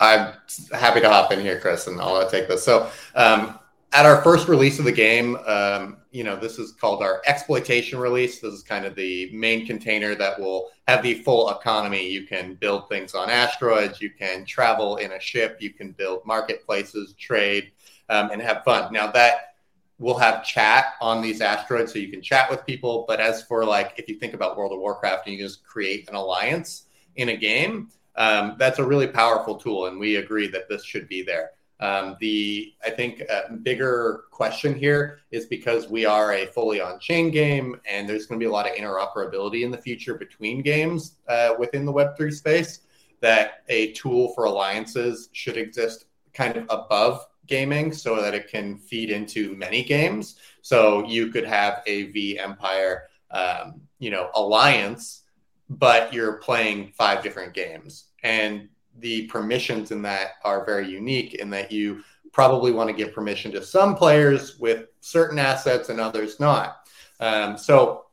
[0.00, 0.32] I'm
[0.72, 2.64] happy to hop in here, Chris, and I'll take this.
[2.64, 3.58] So, um,
[3.92, 7.98] at our first release of the game, um, you know, this is called our exploitation
[7.98, 8.40] release.
[8.40, 12.08] This is kind of the main container that will have the full economy.
[12.08, 16.24] You can build things on asteroids, you can travel in a ship, you can build
[16.24, 17.72] marketplaces, trade,
[18.08, 18.92] um, and have fun.
[18.92, 19.54] Now, that
[19.98, 23.04] will have chat on these asteroids so you can chat with people.
[23.06, 26.08] But as for like, if you think about World of Warcraft and you just create
[26.08, 26.86] an alliance
[27.16, 29.86] in a game, um, that's a really powerful tool.
[29.86, 31.50] And we agree that this should be there.
[31.80, 37.30] Um, the I think a bigger question here is because we are a fully on-chain
[37.30, 41.16] game, and there's going to be a lot of interoperability in the future between games
[41.26, 42.80] uh, within the Web3 space.
[43.20, 48.76] That a tool for alliances should exist kind of above gaming, so that it can
[48.76, 50.36] feed into many games.
[50.62, 55.19] So you could have a vEmpire, um, you know, alliance,
[55.70, 61.48] but you're playing five different games, and the permissions in that are very unique in
[61.50, 62.02] that you
[62.32, 66.88] probably want to give permission to some players with certain assets and others not.
[67.20, 68.06] Um, so,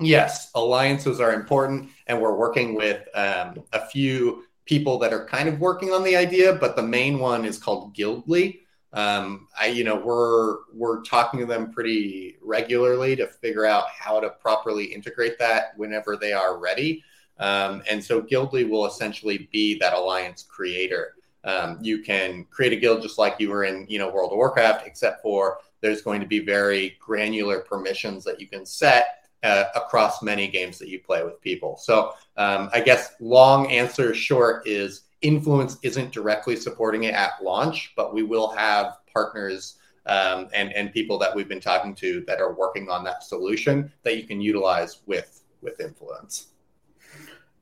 [0.00, 5.48] yes, alliances are important, and we're working with um, a few people that are kind
[5.48, 8.60] of working on the idea, but the main one is called Guildly.
[8.94, 14.20] Um, I, you know, we're we're talking to them pretty regularly to figure out how
[14.20, 17.02] to properly integrate that whenever they are ready.
[17.38, 21.16] Um, and so Guildly will essentially be that alliance creator.
[21.42, 24.38] Um, you can create a guild just like you were in, you know, World of
[24.38, 29.64] Warcraft, except for there's going to be very granular permissions that you can set uh,
[29.74, 31.76] across many games that you play with people.
[31.76, 37.92] So um, I guess long answer short is influence isn't directly supporting it at launch,
[37.96, 42.40] but we will have partners um, and and people that we've been talking to that
[42.40, 46.48] are working on that solution that you can utilize with with influence.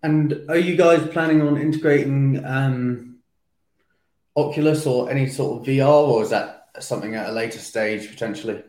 [0.03, 3.19] And are you guys planning on integrating um,
[4.35, 8.63] Oculus or any sort of VR, or is that something at a later stage potentially?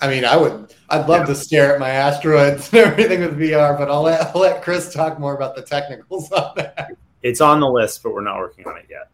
[0.00, 1.26] I mean, I would, I'd love yeah.
[1.26, 4.92] to stare at my asteroids and everything with VR, but I'll let, I'll let Chris
[4.92, 6.92] talk more about the technicals on that.
[7.22, 9.10] It's on the list, but we're not working on it yet.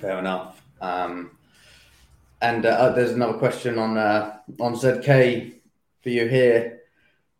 [0.00, 0.62] Fair enough.
[0.80, 1.30] Um,
[2.40, 5.54] and uh, there's another question on uh, on ZK
[6.02, 6.80] for you here.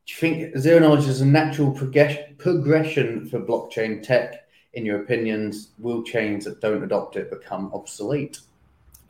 [0.07, 4.49] Do you think zero knowledge is a natural progression for blockchain tech?
[4.75, 8.39] In your opinions, will chains that don't adopt it become obsolete?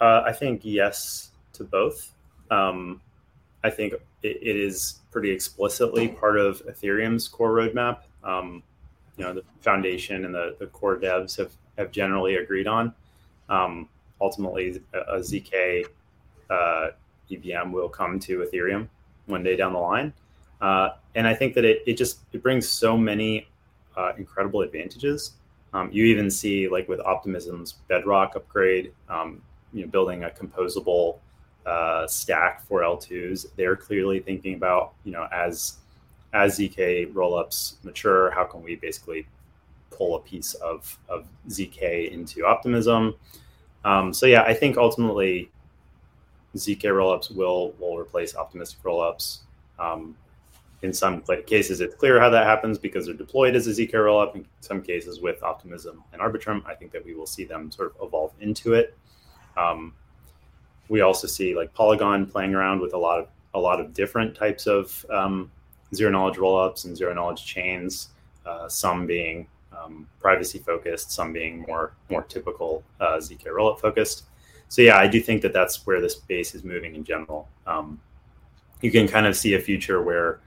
[0.01, 2.13] Uh, I think yes to both.
[2.51, 3.01] Um,
[3.63, 8.01] I think it, it is pretty explicitly part of Ethereum's core roadmap.
[8.25, 8.63] Um,
[9.23, 12.95] know, the foundation and the, the core devs have, have generally agreed on.
[13.49, 13.89] Um,
[14.21, 15.85] ultimately, a, a ZK
[16.51, 16.91] uh,
[17.31, 18.89] EVM will come to Ethereum
[19.27, 20.13] one day down the line.
[20.61, 23.49] Uh, and I think that it, it just it brings so many
[23.97, 25.33] uh, incredible advantages.
[25.75, 31.19] Um, you even see like with Optimism's Bedrock upgrade, um, you know, building a composable
[31.67, 33.47] uh, stack for L2s.
[33.57, 35.79] They're clearly thinking about you know as
[36.33, 39.27] as zk rollups mature, how can we basically
[39.90, 43.14] pull a piece of of zk into Optimism?
[43.85, 45.51] Um, so yeah, I think ultimately
[46.57, 49.38] zk rollups will will replace optimistic rollups.
[49.79, 50.16] Um,
[50.83, 54.35] in some cases, it's clear how that happens because they're deployed as a zk rollup.
[54.35, 57.95] In some cases, with Optimism and Arbitrum, I think that we will see them sort
[57.95, 58.97] of evolve into it.
[59.57, 59.95] Um,
[60.88, 64.35] we also see like Polygon playing around with a lot of a lot of different
[64.35, 65.51] types of um,
[65.95, 68.09] zero knowledge rollups and zero knowledge chains.
[68.45, 74.25] Uh, some being um, privacy focused, some being more more typical uh, zk rollup focused.
[74.69, 77.49] so yeah, I do think that that's where the space is moving in general.
[77.67, 78.01] Um,
[78.81, 80.41] you can kind of see a future where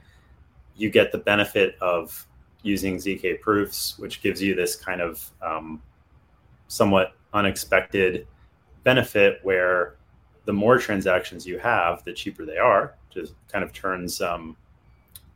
[0.75, 2.27] you get the benefit of
[2.63, 5.81] using zk proofs, which gives you this kind of um,
[6.67, 8.27] somewhat unexpected
[8.83, 9.95] benefit where
[10.45, 12.95] the more transactions you have, the cheaper they are.
[13.09, 14.55] Just kind of turns um,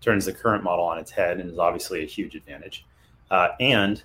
[0.02, 2.86] turns the current model on its head, and is obviously a huge advantage.
[3.32, 4.04] Uh, and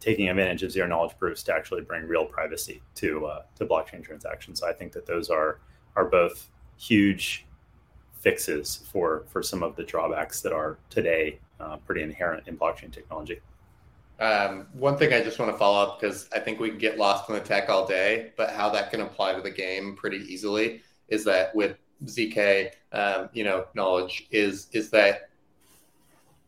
[0.00, 4.02] taking advantage of zero knowledge proofs to actually bring real privacy to uh, to blockchain
[4.02, 4.60] transactions.
[4.60, 5.58] So I think that those are
[5.96, 7.46] are both huge
[8.20, 12.92] fixes for for some of the drawbacks that are today uh, pretty inherent in blockchain
[12.92, 13.40] technology.
[14.20, 16.98] Um, one thing I just want to follow up because I think we can get
[16.98, 20.18] lost in the tech all day, but how that can apply to the game pretty
[20.32, 25.30] easily is that with zk, um, you know, knowledge is is that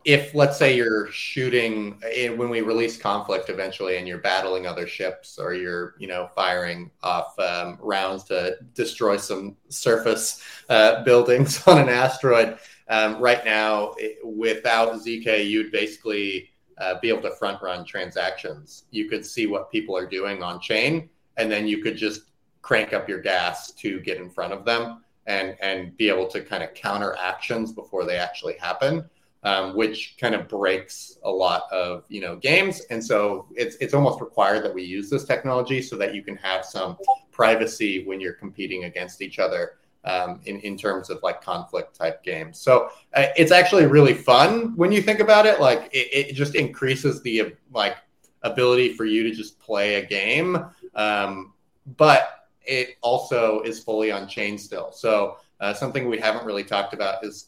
[0.04, 4.86] if let's say you're shooting eh, when we release conflict eventually and you're battling other
[4.86, 11.62] ships or you're you know firing off um, rounds to destroy some surface uh, buildings
[11.66, 12.58] on an asteroid
[12.88, 18.84] um, right now without zk you'd basically uh, be able to front run transactions.
[18.90, 22.22] You could see what people are doing on chain and then you could just
[22.62, 26.40] crank up your gas to get in front of them and and be able to
[26.40, 29.04] kind of counter actions before they actually happen
[29.42, 32.80] um, which kind of breaks a lot of you know games.
[32.90, 36.36] And so it's it's almost required that we use this technology so that you can
[36.36, 36.96] have some
[37.30, 42.22] privacy when you're competing against each other um, in in terms of like conflict type
[42.22, 42.58] games.
[42.58, 45.60] So uh, it's actually really fun when you think about it.
[45.60, 47.96] Like it, it just increases the like
[48.42, 50.58] ability for you to just play a game,
[50.94, 51.52] um,
[51.96, 54.92] but it also is fully on chain still.
[54.92, 57.46] So uh, something we haven't really talked about is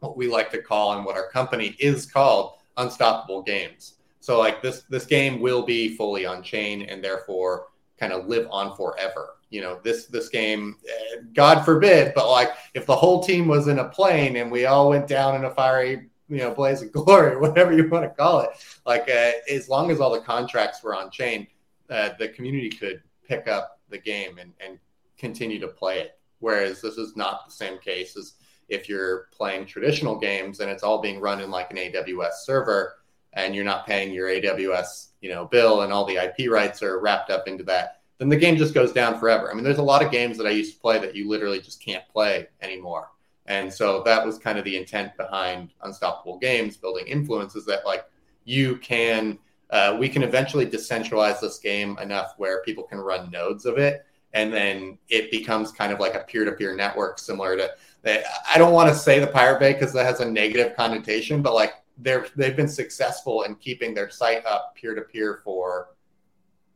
[0.00, 3.94] what we like to call and what our company is called unstoppable games.
[4.20, 8.46] So like this this game will be fully on chain and therefore kind of live
[8.50, 9.36] on forever.
[9.50, 13.68] You know, this this game, eh, God forbid, but like if the whole team was
[13.68, 16.92] in a plane and we all went down in a fiery, you know, blaze of
[16.92, 18.50] glory, whatever you want to call it,
[18.84, 21.46] like uh, as long as all the contracts were on chain,
[21.90, 24.78] uh, the community could pick up the game and, and
[25.16, 26.18] continue to play it.
[26.40, 28.34] Whereas this is not the same case as
[28.68, 32.96] if you're playing traditional games and it's all being run in like an AWS server
[33.32, 37.00] and you're not paying your AWS, you know, bill and all the IP rights are
[37.00, 39.50] wrapped up into that, then the game just goes down forever.
[39.50, 41.60] I mean, there's a lot of games that I used to play that you literally
[41.60, 43.10] just can't play anymore.
[43.46, 48.04] And so that was kind of the intent behind Unstoppable Games building influences that like
[48.44, 49.38] you can
[49.70, 54.04] uh, we can eventually decentralize this game enough where people can run nodes of it
[54.34, 57.70] and then it becomes kind of like a peer-to-peer network similar to
[58.06, 61.54] i don't want to say the Pirate Bay because that has a negative connotation, but
[61.54, 65.90] like they're they've been successful in keeping their site up peer to peer for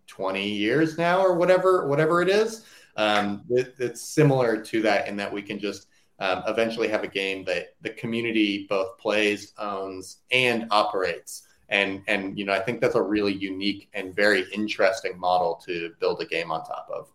[0.09, 2.65] 20 years now or whatever whatever it is.
[2.97, 5.87] Um, it, it's similar to that in that we can just
[6.19, 11.47] um, eventually have a game that the community both plays, owns, and operates.
[11.73, 15.93] And and you know I think that's a really unique and very interesting model to
[15.99, 17.09] build a game on top of.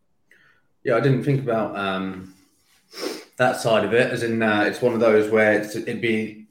[0.84, 2.34] Yeah, I didn't think about um,
[3.38, 6.48] that side of it, as in uh, it's one of those where it'd be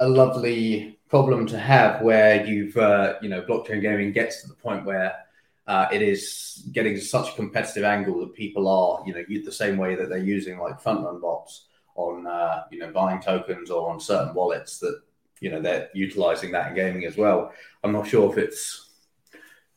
[0.00, 4.54] a lovely problem to have where you've uh, you know blockchain gaming gets to the
[4.54, 5.16] point where
[5.66, 9.76] uh, it is getting such a competitive angle that people are you know the same
[9.76, 13.90] way that they're using like front run bots on uh, you know buying tokens or
[13.90, 15.00] on certain wallets that
[15.40, 17.52] you know they're utilizing that in gaming as well.
[17.82, 18.88] I'm not sure if it's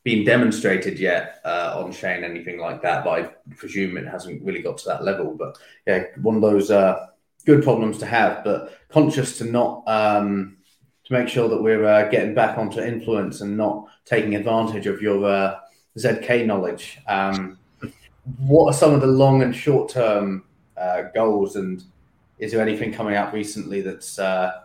[0.03, 3.03] been demonstrated yet uh, on chain, anything like that.
[3.03, 3.24] But I
[3.55, 5.36] presume it hasn't really got to that level.
[5.38, 7.07] But yeah, one of those uh,
[7.45, 10.57] good problems to have, but conscious to not um,
[11.05, 15.01] to make sure that we're uh, getting back onto influence and not taking advantage of
[15.01, 15.59] your uh,
[15.97, 16.99] ZK knowledge.
[17.07, 17.57] Um,
[18.38, 20.43] what are some of the long and short term
[20.78, 21.84] uh, goals, and
[22.39, 24.62] is there anything coming out recently that's uh,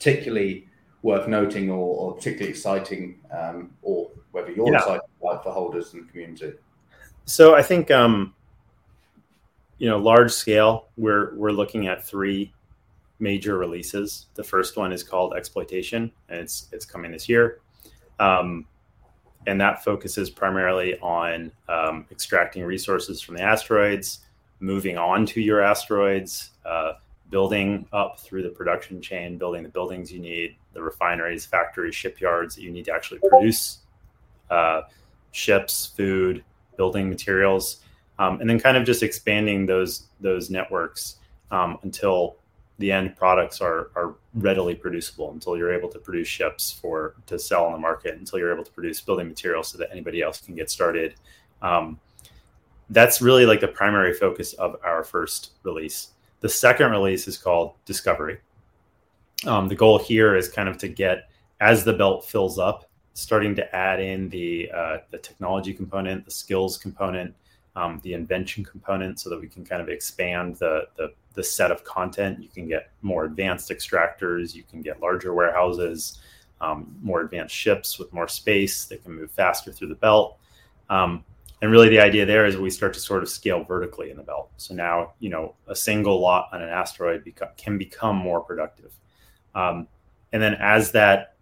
[0.00, 0.66] particularly
[1.02, 4.78] worth noting or, or particularly exciting, um, or whether you're yeah.
[4.78, 6.54] excited about for holders and community?
[7.26, 8.34] So I think um,
[9.78, 12.52] you know, large scale, we're we're looking at three
[13.18, 14.26] major releases.
[14.34, 17.60] The first one is called Exploitation, and it's it's coming this year.
[18.18, 18.66] Um,
[19.46, 24.20] and that focuses primarily on um, extracting resources from the asteroids,
[24.60, 26.92] moving on to your asteroids, uh,
[27.30, 32.56] building up through the production chain, building the buildings you need, the refineries, factories, shipyards
[32.56, 33.78] that you need to actually produce
[34.50, 34.82] uh,
[35.30, 36.44] ships, food,
[36.76, 37.82] building materials,
[38.18, 41.16] um, and then kind of just expanding those those networks
[41.50, 42.36] um, until
[42.78, 45.30] the end products are are readily producible.
[45.30, 48.18] Until you're able to produce ships for to sell on the market.
[48.18, 51.14] Until you're able to produce building materials so that anybody else can get started.
[51.62, 52.00] Um,
[52.90, 56.08] that's really like the primary focus of our first release.
[56.40, 58.38] The second release is called Discovery.
[59.46, 61.30] Um, the goal here is kind of to get
[61.60, 66.30] as the belt fills up, starting to add in the uh, the technology component, the
[66.30, 67.34] skills component,
[67.76, 71.70] um, the invention component, so that we can kind of expand the, the the set
[71.70, 72.42] of content.
[72.42, 76.18] You can get more advanced extractors, you can get larger warehouses,
[76.60, 80.38] um, more advanced ships with more space that can move faster through the belt.
[80.88, 81.24] Um,
[81.62, 84.22] and really, the idea there is we start to sort of scale vertically in the
[84.22, 84.50] belt.
[84.56, 88.94] So now, you know, a single lot on an asteroid beca- can become more productive.
[89.54, 89.86] Um,
[90.32, 91.36] and then as that,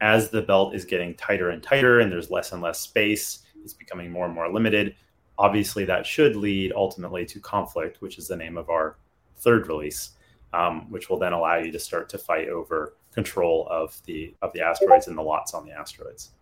[0.00, 3.72] as the belt is getting tighter and tighter, and there's less and less space, it's
[3.72, 4.94] becoming more and more limited.
[5.38, 8.98] Obviously, that should lead ultimately to conflict, which is the name of our
[9.38, 10.10] third release,
[10.52, 14.52] um, which will then allow you to start to fight over control of the of
[14.52, 16.32] the asteroids and the lots on the asteroids.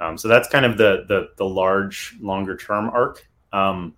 [0.00, 3.26] Um, so that's kind of the the, the large, longer term arc.
[3.52, 3.94] Um,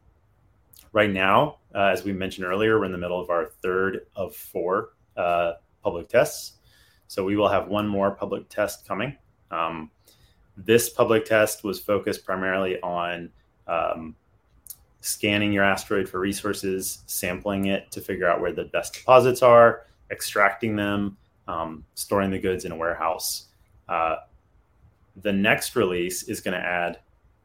[0.92, 4.34] right now, uh, as we mentioned earlier, we're in the middle of our third of
[4.34, 6.54] four uh, public tests.
[7.06, 9.16] So we will have one more public test coming.
[9.50, 9.90] Um,
[10.56, 13.30] this public test was focused primarily on
[13.66, 14.14] um,
[15.00, 19.86] scanning your asteroid for resources, sampling it to figure out where the best deposits are,
[20.10, 21.16] extracting them,
[21.48, 23.48] um, storing the goods in a warehouse.
[23.88, 24.16] Uh,
[25.22, 26.98] the next release is going to add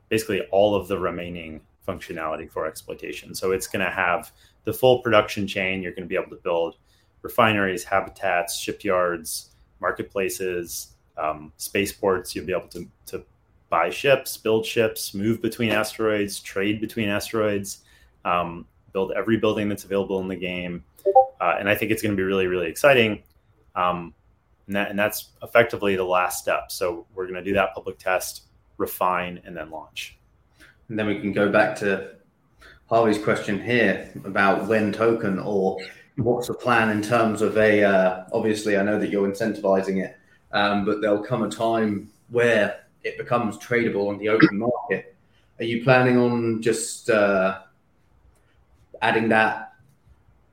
[0.10, 3.36] basically all of the remaining functionality for exploitation.
[3.36, 4.32] So it's going to have
[4.64, 5.82] the full production chain.
[5.82, 6.78] You're going to be able to build
[7.22, 12.36] refineries, habitats, shipyards, marketplaces, um, spaceports.
[12.36, 13.24] You'll be able to, to
[13.70, 17.80] buy ships, build ships, move between asteroids, trade between asteroids,
[18.26, 20.84] um, build every building that's available in the game.
[21.42, 23.22] Uh, and I think it's going to be really, really exciting.
[23.76, 24.14] Um,
[24.68, 26.72] and, that, and that's effectively the last step.
[26.72, 28.44] So we're going to do that public test,
[28.78, 30.18] refine, and then launch.
[30.90, 32.16] And then we can go back to
[32.88, 35.80] Harvey's question here about when token or
[36.18, 37.84] what's the plan in terms of a.
[37.84, 40.18] Uh, obviously, I know that you're incentivizing it,
[40.52, 45.16] um, but there'll come a time where it becomes tradable on the open market.
[45.60, 47.60] Are you planning on just uh,
[49.02, 49.74] adding that?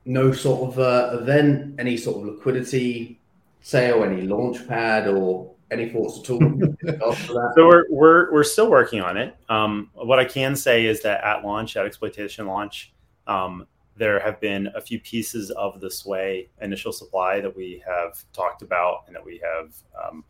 [0.05, 3.19] No sort of uh, event, any sort of liquidity
[3.63, 7.15] sale, any launch pad, or any thoughts at all?
[7.55, 9.35] so we're, we're we're still working on it.
[9.49, 12.93] Um, what I can say is that at launch, at exploitation launch,
[13.25, 18.23] um, there have been a few pieces of the Sway initial supply that we have
[18.33, 20.23] talked about and that we have, um,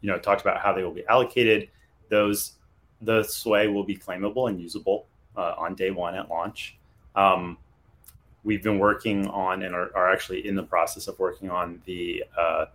[0.00, 1.70] you know, talked about how they will be allocated.
[2.10, 2.54] Those
[3.00, 5.06] the Sway will be claimable and usable
[5.36, 6.78] uh, on day one at launch.
[7.14, 7.58] Um,
[8.44, 12.22] we've been working on and are, are, actually in the process of working on the
[12.38, 12.66] uh,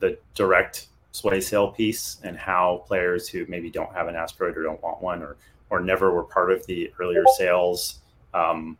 [0.00, 4.62] the direct sway sale piece and how players who maybe don't have an asteroid or
[4.62, 5.36] don't want one or
[5.70, 8.00] or never were part of the earlier sales
[8.34, 8.76] um,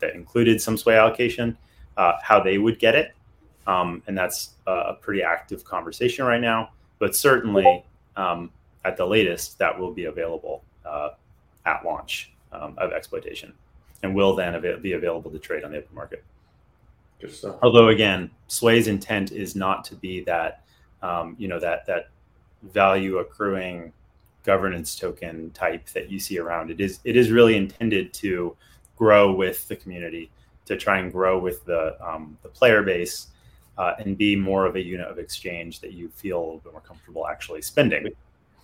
[0.00, 1.56] that included some sway allocation,
[1.96, 3.14] uh, how they would get it,
[3.66, 6.70] um, and that's a pretty active conversation right now.
[6.98, 7.84] But certainly,
[8.16, 8.50] um,
[8.84, 11.10] at the latest, that will be available uh,
[11.64, 13.52] at launch um, of exploitation
[14.02, 16.24] and will then be available to trade on the open market.
[17.62, 20.64] Although again, Sway's intent is not to be that,
[21.02, 22.10] um, you know, that that
[22.62, 23.92] value accruing
[24.44, 26.70] governance token type that you see around.
[26.70, 28.56] It is it is really intended to
[28.96, 30.30] grow with the community,
[30.66, 33.28] to try and grow with the um, the player base,
[33.78, 36.72] uh, and be more of a unit of exchange that you feel a little bit
[36.72, 38.08] more comfortable actually spending.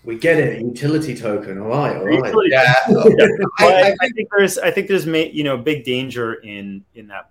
[0.05, 1.59] We get it, utility token.
[1.59, 2.35] All right, all right.
[2.47, 3.27] Yeah, yeah.
[3.59, 7.31] I, I, think there's, I think there's, you know, big danger in in that,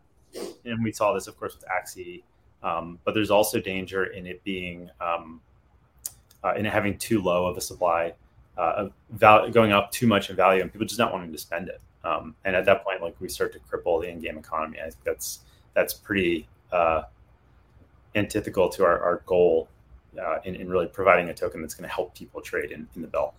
[0.65, 2.23] and we saw this, of course, with Axie,
[2.63, 5.41] um, but there's also danger in it being, um,
[6.43, 8.13] uh, in having too low of a supply,
[8.57, 11.69] uh, val- going up too much in value, and people just not wanting to spend
[11.69, 11.81] it.
[12.03, 14.79] Um, and at that point, like we start to cripple the in-game economy.
[14.79, 15.39] I think that's
[15.73, 17.03] that's pretty uh,
[18.15, 19.69] antithetical to our, our goal
[20.19, 23.01] uh, in, in, really providing a token that's going to help people trade in, in
[23.01, 23.35] the belt.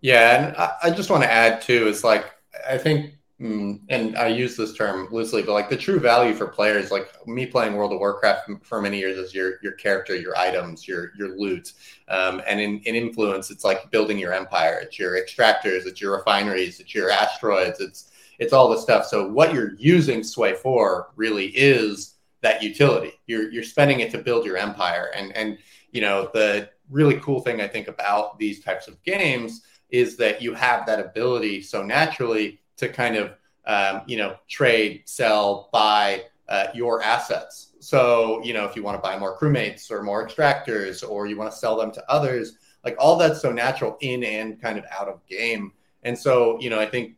[0.00, 2.26] Yeah, and I, I just want to add too is like
[2.68, 6.46] I think, mm, and I use this term loosely, but like the true value for
[6.46, 10.36] players, like me playing World of Warcraft for many years, is your your character, your
[10.36, 11.72] items, your your loot,
[12.08, 14.80] um, and in, in influence, it's like building your empire.
[14.82, 19.06] It's your extractors, it's your refineries, it's your asteroids, it's it's all the stuff.
[19.06, 23.12] So what you're using Sway for really is that utility.
[23.26, 25.10] You're you're spending it to build your empire.
[25.14, 25.58] And and
[25.90, 30.42] you know the really cool thing I think about these types of games is that
[30.42, 33.34] you have that ability so naturally to kind of
[33.66, 37.72] um, you know trade, sell, buy uh, your assets.
[37.78, 41.36] So you know if you want to buy more crewmates or more extractors, or you
[41.36, 44.84] want to sell them to others, like all that's so natural in and kind of
[44.90, 45.72] out of game.
[46.02, 47.14] And so you know I think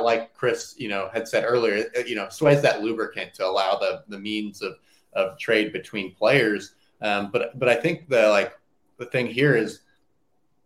[0.00, 3.46] like Chris, you know, had said earlier, uh, you know, Sway is that lubricant to
[3.46, 4.76] allow the the means of
[5.12, 6.74] of trade between players.
[7.00, 8.58] Um, but but I think the like
[8.98, 9.80] the thing here is,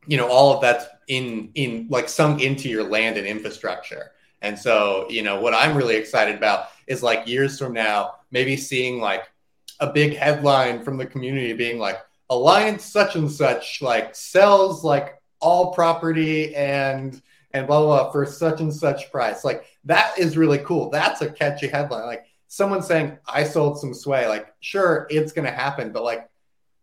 [0.06, 4.12] you know, all of that's in in like sunk into your land and infrastructure.
[4.42, 8.56] And so, you know, what I'm really excited about is like years from now, maybe
[8.56, 9.24] seeing like
[9.80, 11.98] a big headline from the community being like
[12.30, 17.22] alliance such and such like sells like all property and
[17.52, 19.44] and blah, blah blah for such and such price.
[19.44, 20.90] Like that is really cool.
[20.90, 22.06] That's a catchy headline.
[22.06, 26.30] Like someone saying i sold some sway like sure it's going to happen but like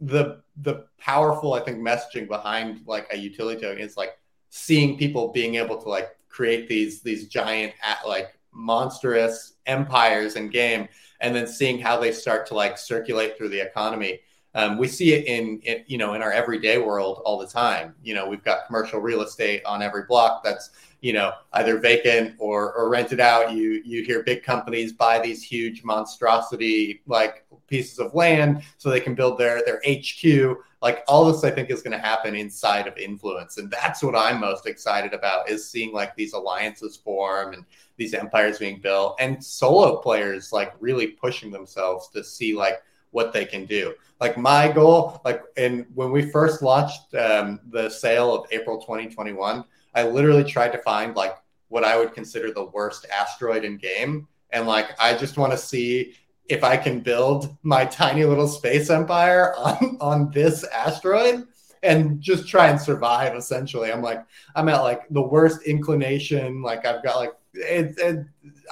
[0.01, 4.17] the the powerful i think messaging behind like a utility token is like
[4.49, 10.49] seeing people being able to like create these these giant at like monstrous empires in
[10.49, 10.87] game
[11.21, 14.19] and then seeing how they start to like circulate through the economy.
[14.55, 17.95] Um, we see it in, in, you know in our everyday world all the time.
[18.03, 22.35] You know, we've got commercial real estate on every block that's you know either vacant
[22.39, 23.51] or, or rented out.
[23.51, 28.99] You you hear big companies buy these huge monstrosity like pieces of land so they
[28.99, 30.57] can build their their HQ.
[30.81, 34.15] Like all this, I think is going to happen inside of influence, and that's what
[34.15, 37.65] I'm most excited about is seeing like these alliances form and
[37.97, 42.81] these empires being built and solo players like really pushing themselves to see like
[43.13, 43.93] what they can do.
[44.19, 49.63] Like my goal, like and when we first launched um, the sale of April 2021,
[49.95, 51.35] I literally tried to find like
[51.69, 55.57] what I would consider the worst asteroid in game, and like I just want to
[55.57, 56.15] see
[56.49, 61.47] if I can build my tiny little space empire on on this asteroid
[61.83, 63.35] and just try and survive.
[63.35, 64.23] Essentially, I'm like
[64.55, 66.61] I'm at like the worst inclination.
[66.61, 68.25] Like I've got like it, it,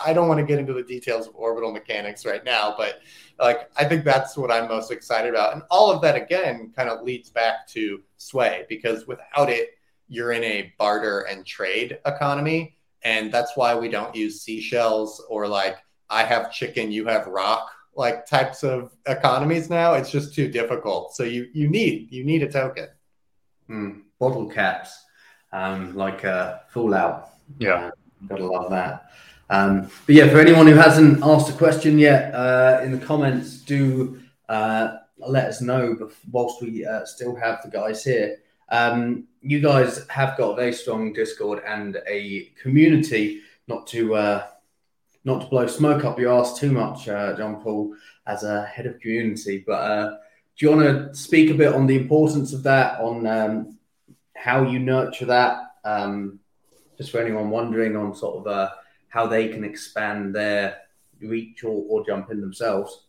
[0.03, 3.01] I don't want to get into the details of orbital mechanics right now, but
[3.41, 5.53] like I think that's what I'm most excited about.
[5.53, 9.71] And all of that again kind of leads back to Sway because without it,
[10.07, 12.77] you're in a barter and trade economy.
[13.03, 15.77] And that's why we don't use seashells or like
[16.09, 19.93] I have chicken, you have rock like types of economies now.
[19.93, 21.15] It's just too difficult.
[21.15, 22.87] So you you need you need a token.
[23.69, 25.05] Mm, bottle caps,
[25.51, 27.29] um, like uh, Fallout.
[27.57, 27.87] Yeah.
[27.87, 27.91] Uh,
[28.27, 29.11] Gotta love that.
[29.51, 33.57] Um, but yeah, for anyone who hasn't asked a question yet, uh, in the comments,
[33.57, 38.37] do uh, let us know whilst we uh, still have the guys here.
[38.69, 43.41] Um, you guys have got a very strong Discord and a community.
[43.67, 44.47] Not to uh,
[45.25, 47.93] not to blow smoke up your ass too much, uh, John Paul,
[48.25, 50.09] as a head of community, but uh,
[50.57, 53.77] do you want to speak a bit on the importance of that, on um,
[54.35, 55.73] how you nurture that?
[55.83, 56.39] Um,
[56.97, 58.71] just for anyone wondering on sort of
[59.11, 60.77] how they can expand their
[61.21, 63.05] reach or, or jump in themselves.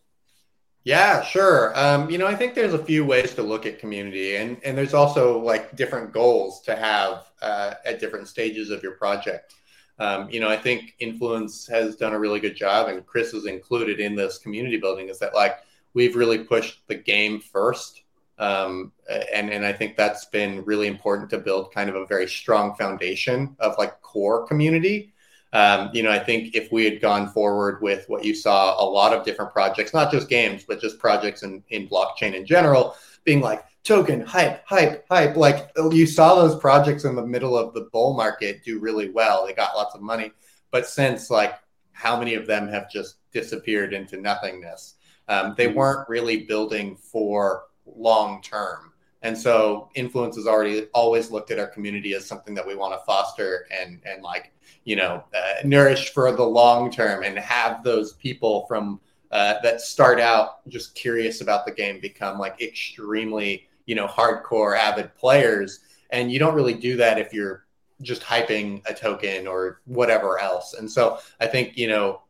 [0.84, 1.72] Yeah, sure.
[1.78, 4.76] Um, you know, I think there's a few ways to look at community, and and
[4.76, 9.55] there's also like different goals to have uh, at different stages of your project.
[9.98, 13.46] Um, you know, I think Influence has done a really good job, and Chris is
[13.46, 15.09] included in this community building.
[15.09, 15.59] Is that like
[15.94, 18.03] we've really pushed the game first
[18.42, 18.92] um,
[19.32, 22.74] and and I think that's been really important to build kind of a very strong
[22.74, 25.12] foundation of like core community.
[25.53, 28.86] Um, you know, I think if we had gone forward with what you saw a
[28.86, 32.96] lot of different projects, not just games, but just projects in, in blockchain in general,
[33.24, 35.36] being like token, hype, hype, hype.
[35.36, 39.46] Like you saw those projects in the middle of the bull market do really well.
[39.46, 40.32] They got lots of money.
[40.70, 41.55] But since like
[41.92, 44.94] how many of them have just disappeared into nothingness?
[45.28, 45.78] Um, they mm-hmm.
[45.78, 48.91] weren't really building for long term.
[49.23, 52.93] And so influence has already always looked at our community as something that we want
[52.95, 54.53] to foster and and like
[54.85, 59.01] you know uh, nourish for the long term and have those people from
[59.31, 64.77] uh, that start out just curious about the game become like extremely you know hardcore
[64.77, 65.81] avid players.
[66.11, 67.64] And you don't really do that if you're
[68.03, 70.75] just hyping a token or whatever else.
[70.75, 72.23] And so I think you know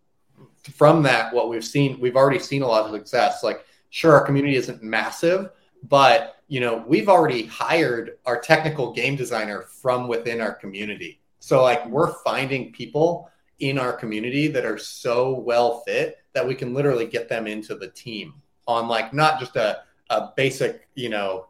[0.75, 4.25] from that what we've seen we've already seen a lot of success like sure our
[4.25, 5.51] community isn't massive
[5.89, 11.21] but you know we've already hired our technical game designer from within our community.
[11.41, 16.55] So like we're finding people in our community that are so well fit that we
[16.55, 18.35] can literally get them into the team
[18.67, 21.47] on like not just a, a basic you know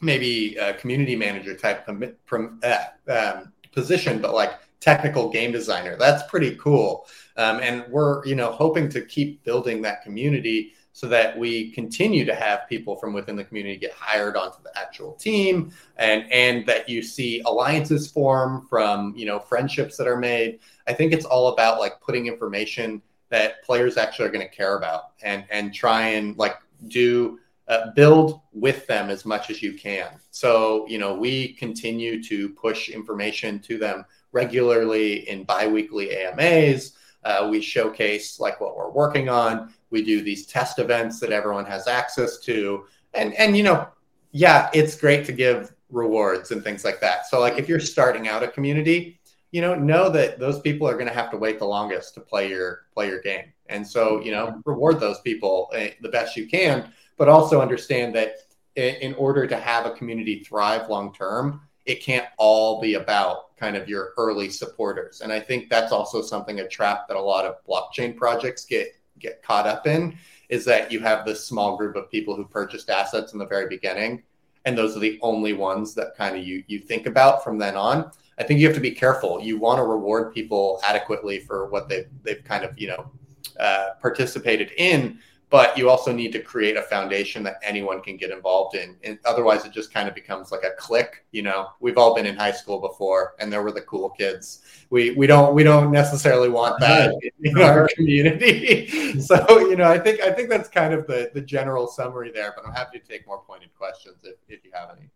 [0.00, 5.96] maybe a community manager type uh, um, position but like technical game designer.
[5.96, 7.06] That's pretty cool.
[7.36, 12.24] Um, and we're you know hoping to keep building that community so that we continue
[12.24, 16.66] to have people from within the community get hired onto the actual team and and
[16.66, 21.24] that you see alliances form from you know friendships that are made i think it's
[21.24, 25.74] all about like putting information that players actually are going to care about and and
[25.74, 26.56] try and like
[26.88, 27.38] do
[27.68, 32.48] uh, build with them as much as you can so you know we continue to
[32.50, 36.94] push information to them regularly in biweekly AMAs.
[37.24, 39.72] Uh, we showcase like what we're working on.
[39.92, 43.88] We do these test events that everyone has access to, and and you know,
[44.32, 47.26] yeah, it's great to give rewards and things like that.
[47.26, 49.20] So like if you're starting out a community,
[49.52, 52.20] you know, know that those people are going to have to wait the longest to
[52.20, 56.36] play your play your game, and so you know, reward those people uh, the best
[56.36, 58.36] you can, but also understand that
[58.76, 63.76] in order to have a community thrive long term, it can't all be about kind
[63.76, 65.20] of your early supporters.
[65.20, 68.94] And I think that's also something a trap that a lot of blockchain projects get
[69.22, 70.16] get caught up in
[70.48, 73.68] is that you have this small group of people who purchased assets in the very
[73.68, 74.22] beginning
[74.64, 77.76] and those are the only ones that kind of you you think about from then
[77.76, 78.10] on.
[78.38, 79.40] I think you have to be careful.
[79.40, 83.10] You want to reward people adequately for what they've they've kind of you know
[83.58, 85.18] uh, participated in,
[85.52, 88.96] but you also need to create a foundation that anyone can get involved in.
[89.04, 91.26] And otherwise, it just kind of becomes like a clique.
[91.30, 94.62] You know, we've all been in high school before, and there were the cool kids.
[94.88, 99.20] We we don't we don't necessarily want that in our community.
[99.20, 102.54] so you know, I think I think that's kind of the the general summary there.
[102.56, 105.10] But I'm happy to take more pointed questions if, if you have any.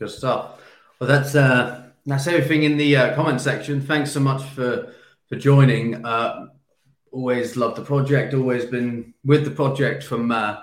[0.00, 0.60] Good stuff.
[0.98, 3.80] Well, that's uh, that's everything in the uh, comment section.
[3.80, 4.92] Thanks so much for
[5.28, 6.04] for joining.
[6.04, 6.48] Uh,
[7.12, 8.34] always loved the project.
[8.34, 10.58] Always been with the project from uh,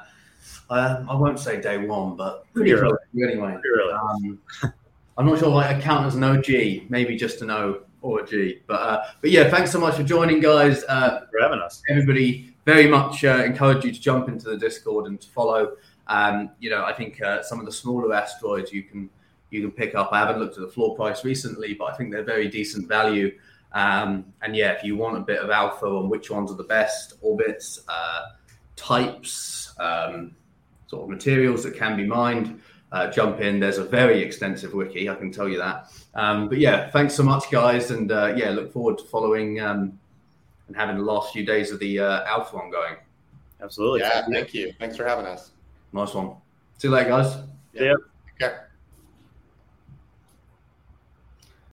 [0.70, 3.58] uh, I won't say day one, but pretty Pretty close anyway.
[3.62, 3.94] Pretty early.
[3.94, 4.40] Um,
[5.18, 8.28] I'm not sure like I count as an OG, maybe just an O or a
[8.28, 8.62] G.
[8.68, 10.84] But uh, but yeah, thanks so much for joining, guys.
[10.88, 11.82] Uh, for having us.
[11.90, 15.76] everybody very much uh, encourage you to jump into the Discord and to follow.
[16.08, 19.10] Um, you know, I think uh, some of the smaller asteroids you can
[19.52, 20.10] you can pick up.
[20.12, 23.38] I haven't looked at the floor price recently, but I think they're very decent value.
[23.76, 26.64] Um, and yeah, if you want a bit of alpha on which ones are the
[26.64, 28.22] best orbits, uh,
[28.78, 30.34] types, um,
[30.88, 32.62] sort of materials that can be mined,
[32.94, 33.60] uh, jump in.
[33.60, 35.92] There's a very extensive wiki, I can tell you that.
[36.14, 40.00] Um, but yeah, thanks so much, guys, and uh, yeah, look forward to following um,
[40.68, 42.96] and having the last few days of the uh, alpha ongoing.
[43.62, 44.00] Absolutely.
[44.02, 44.74] Yeah, thank you.
[44.80, 45.52] Thanks for having us.
[45.92, 46.36] Nice one.
[46.78, 47.38] See you later, guys.
[47.74, 47.96] Yeah.
[48.42, 48.56] Okay.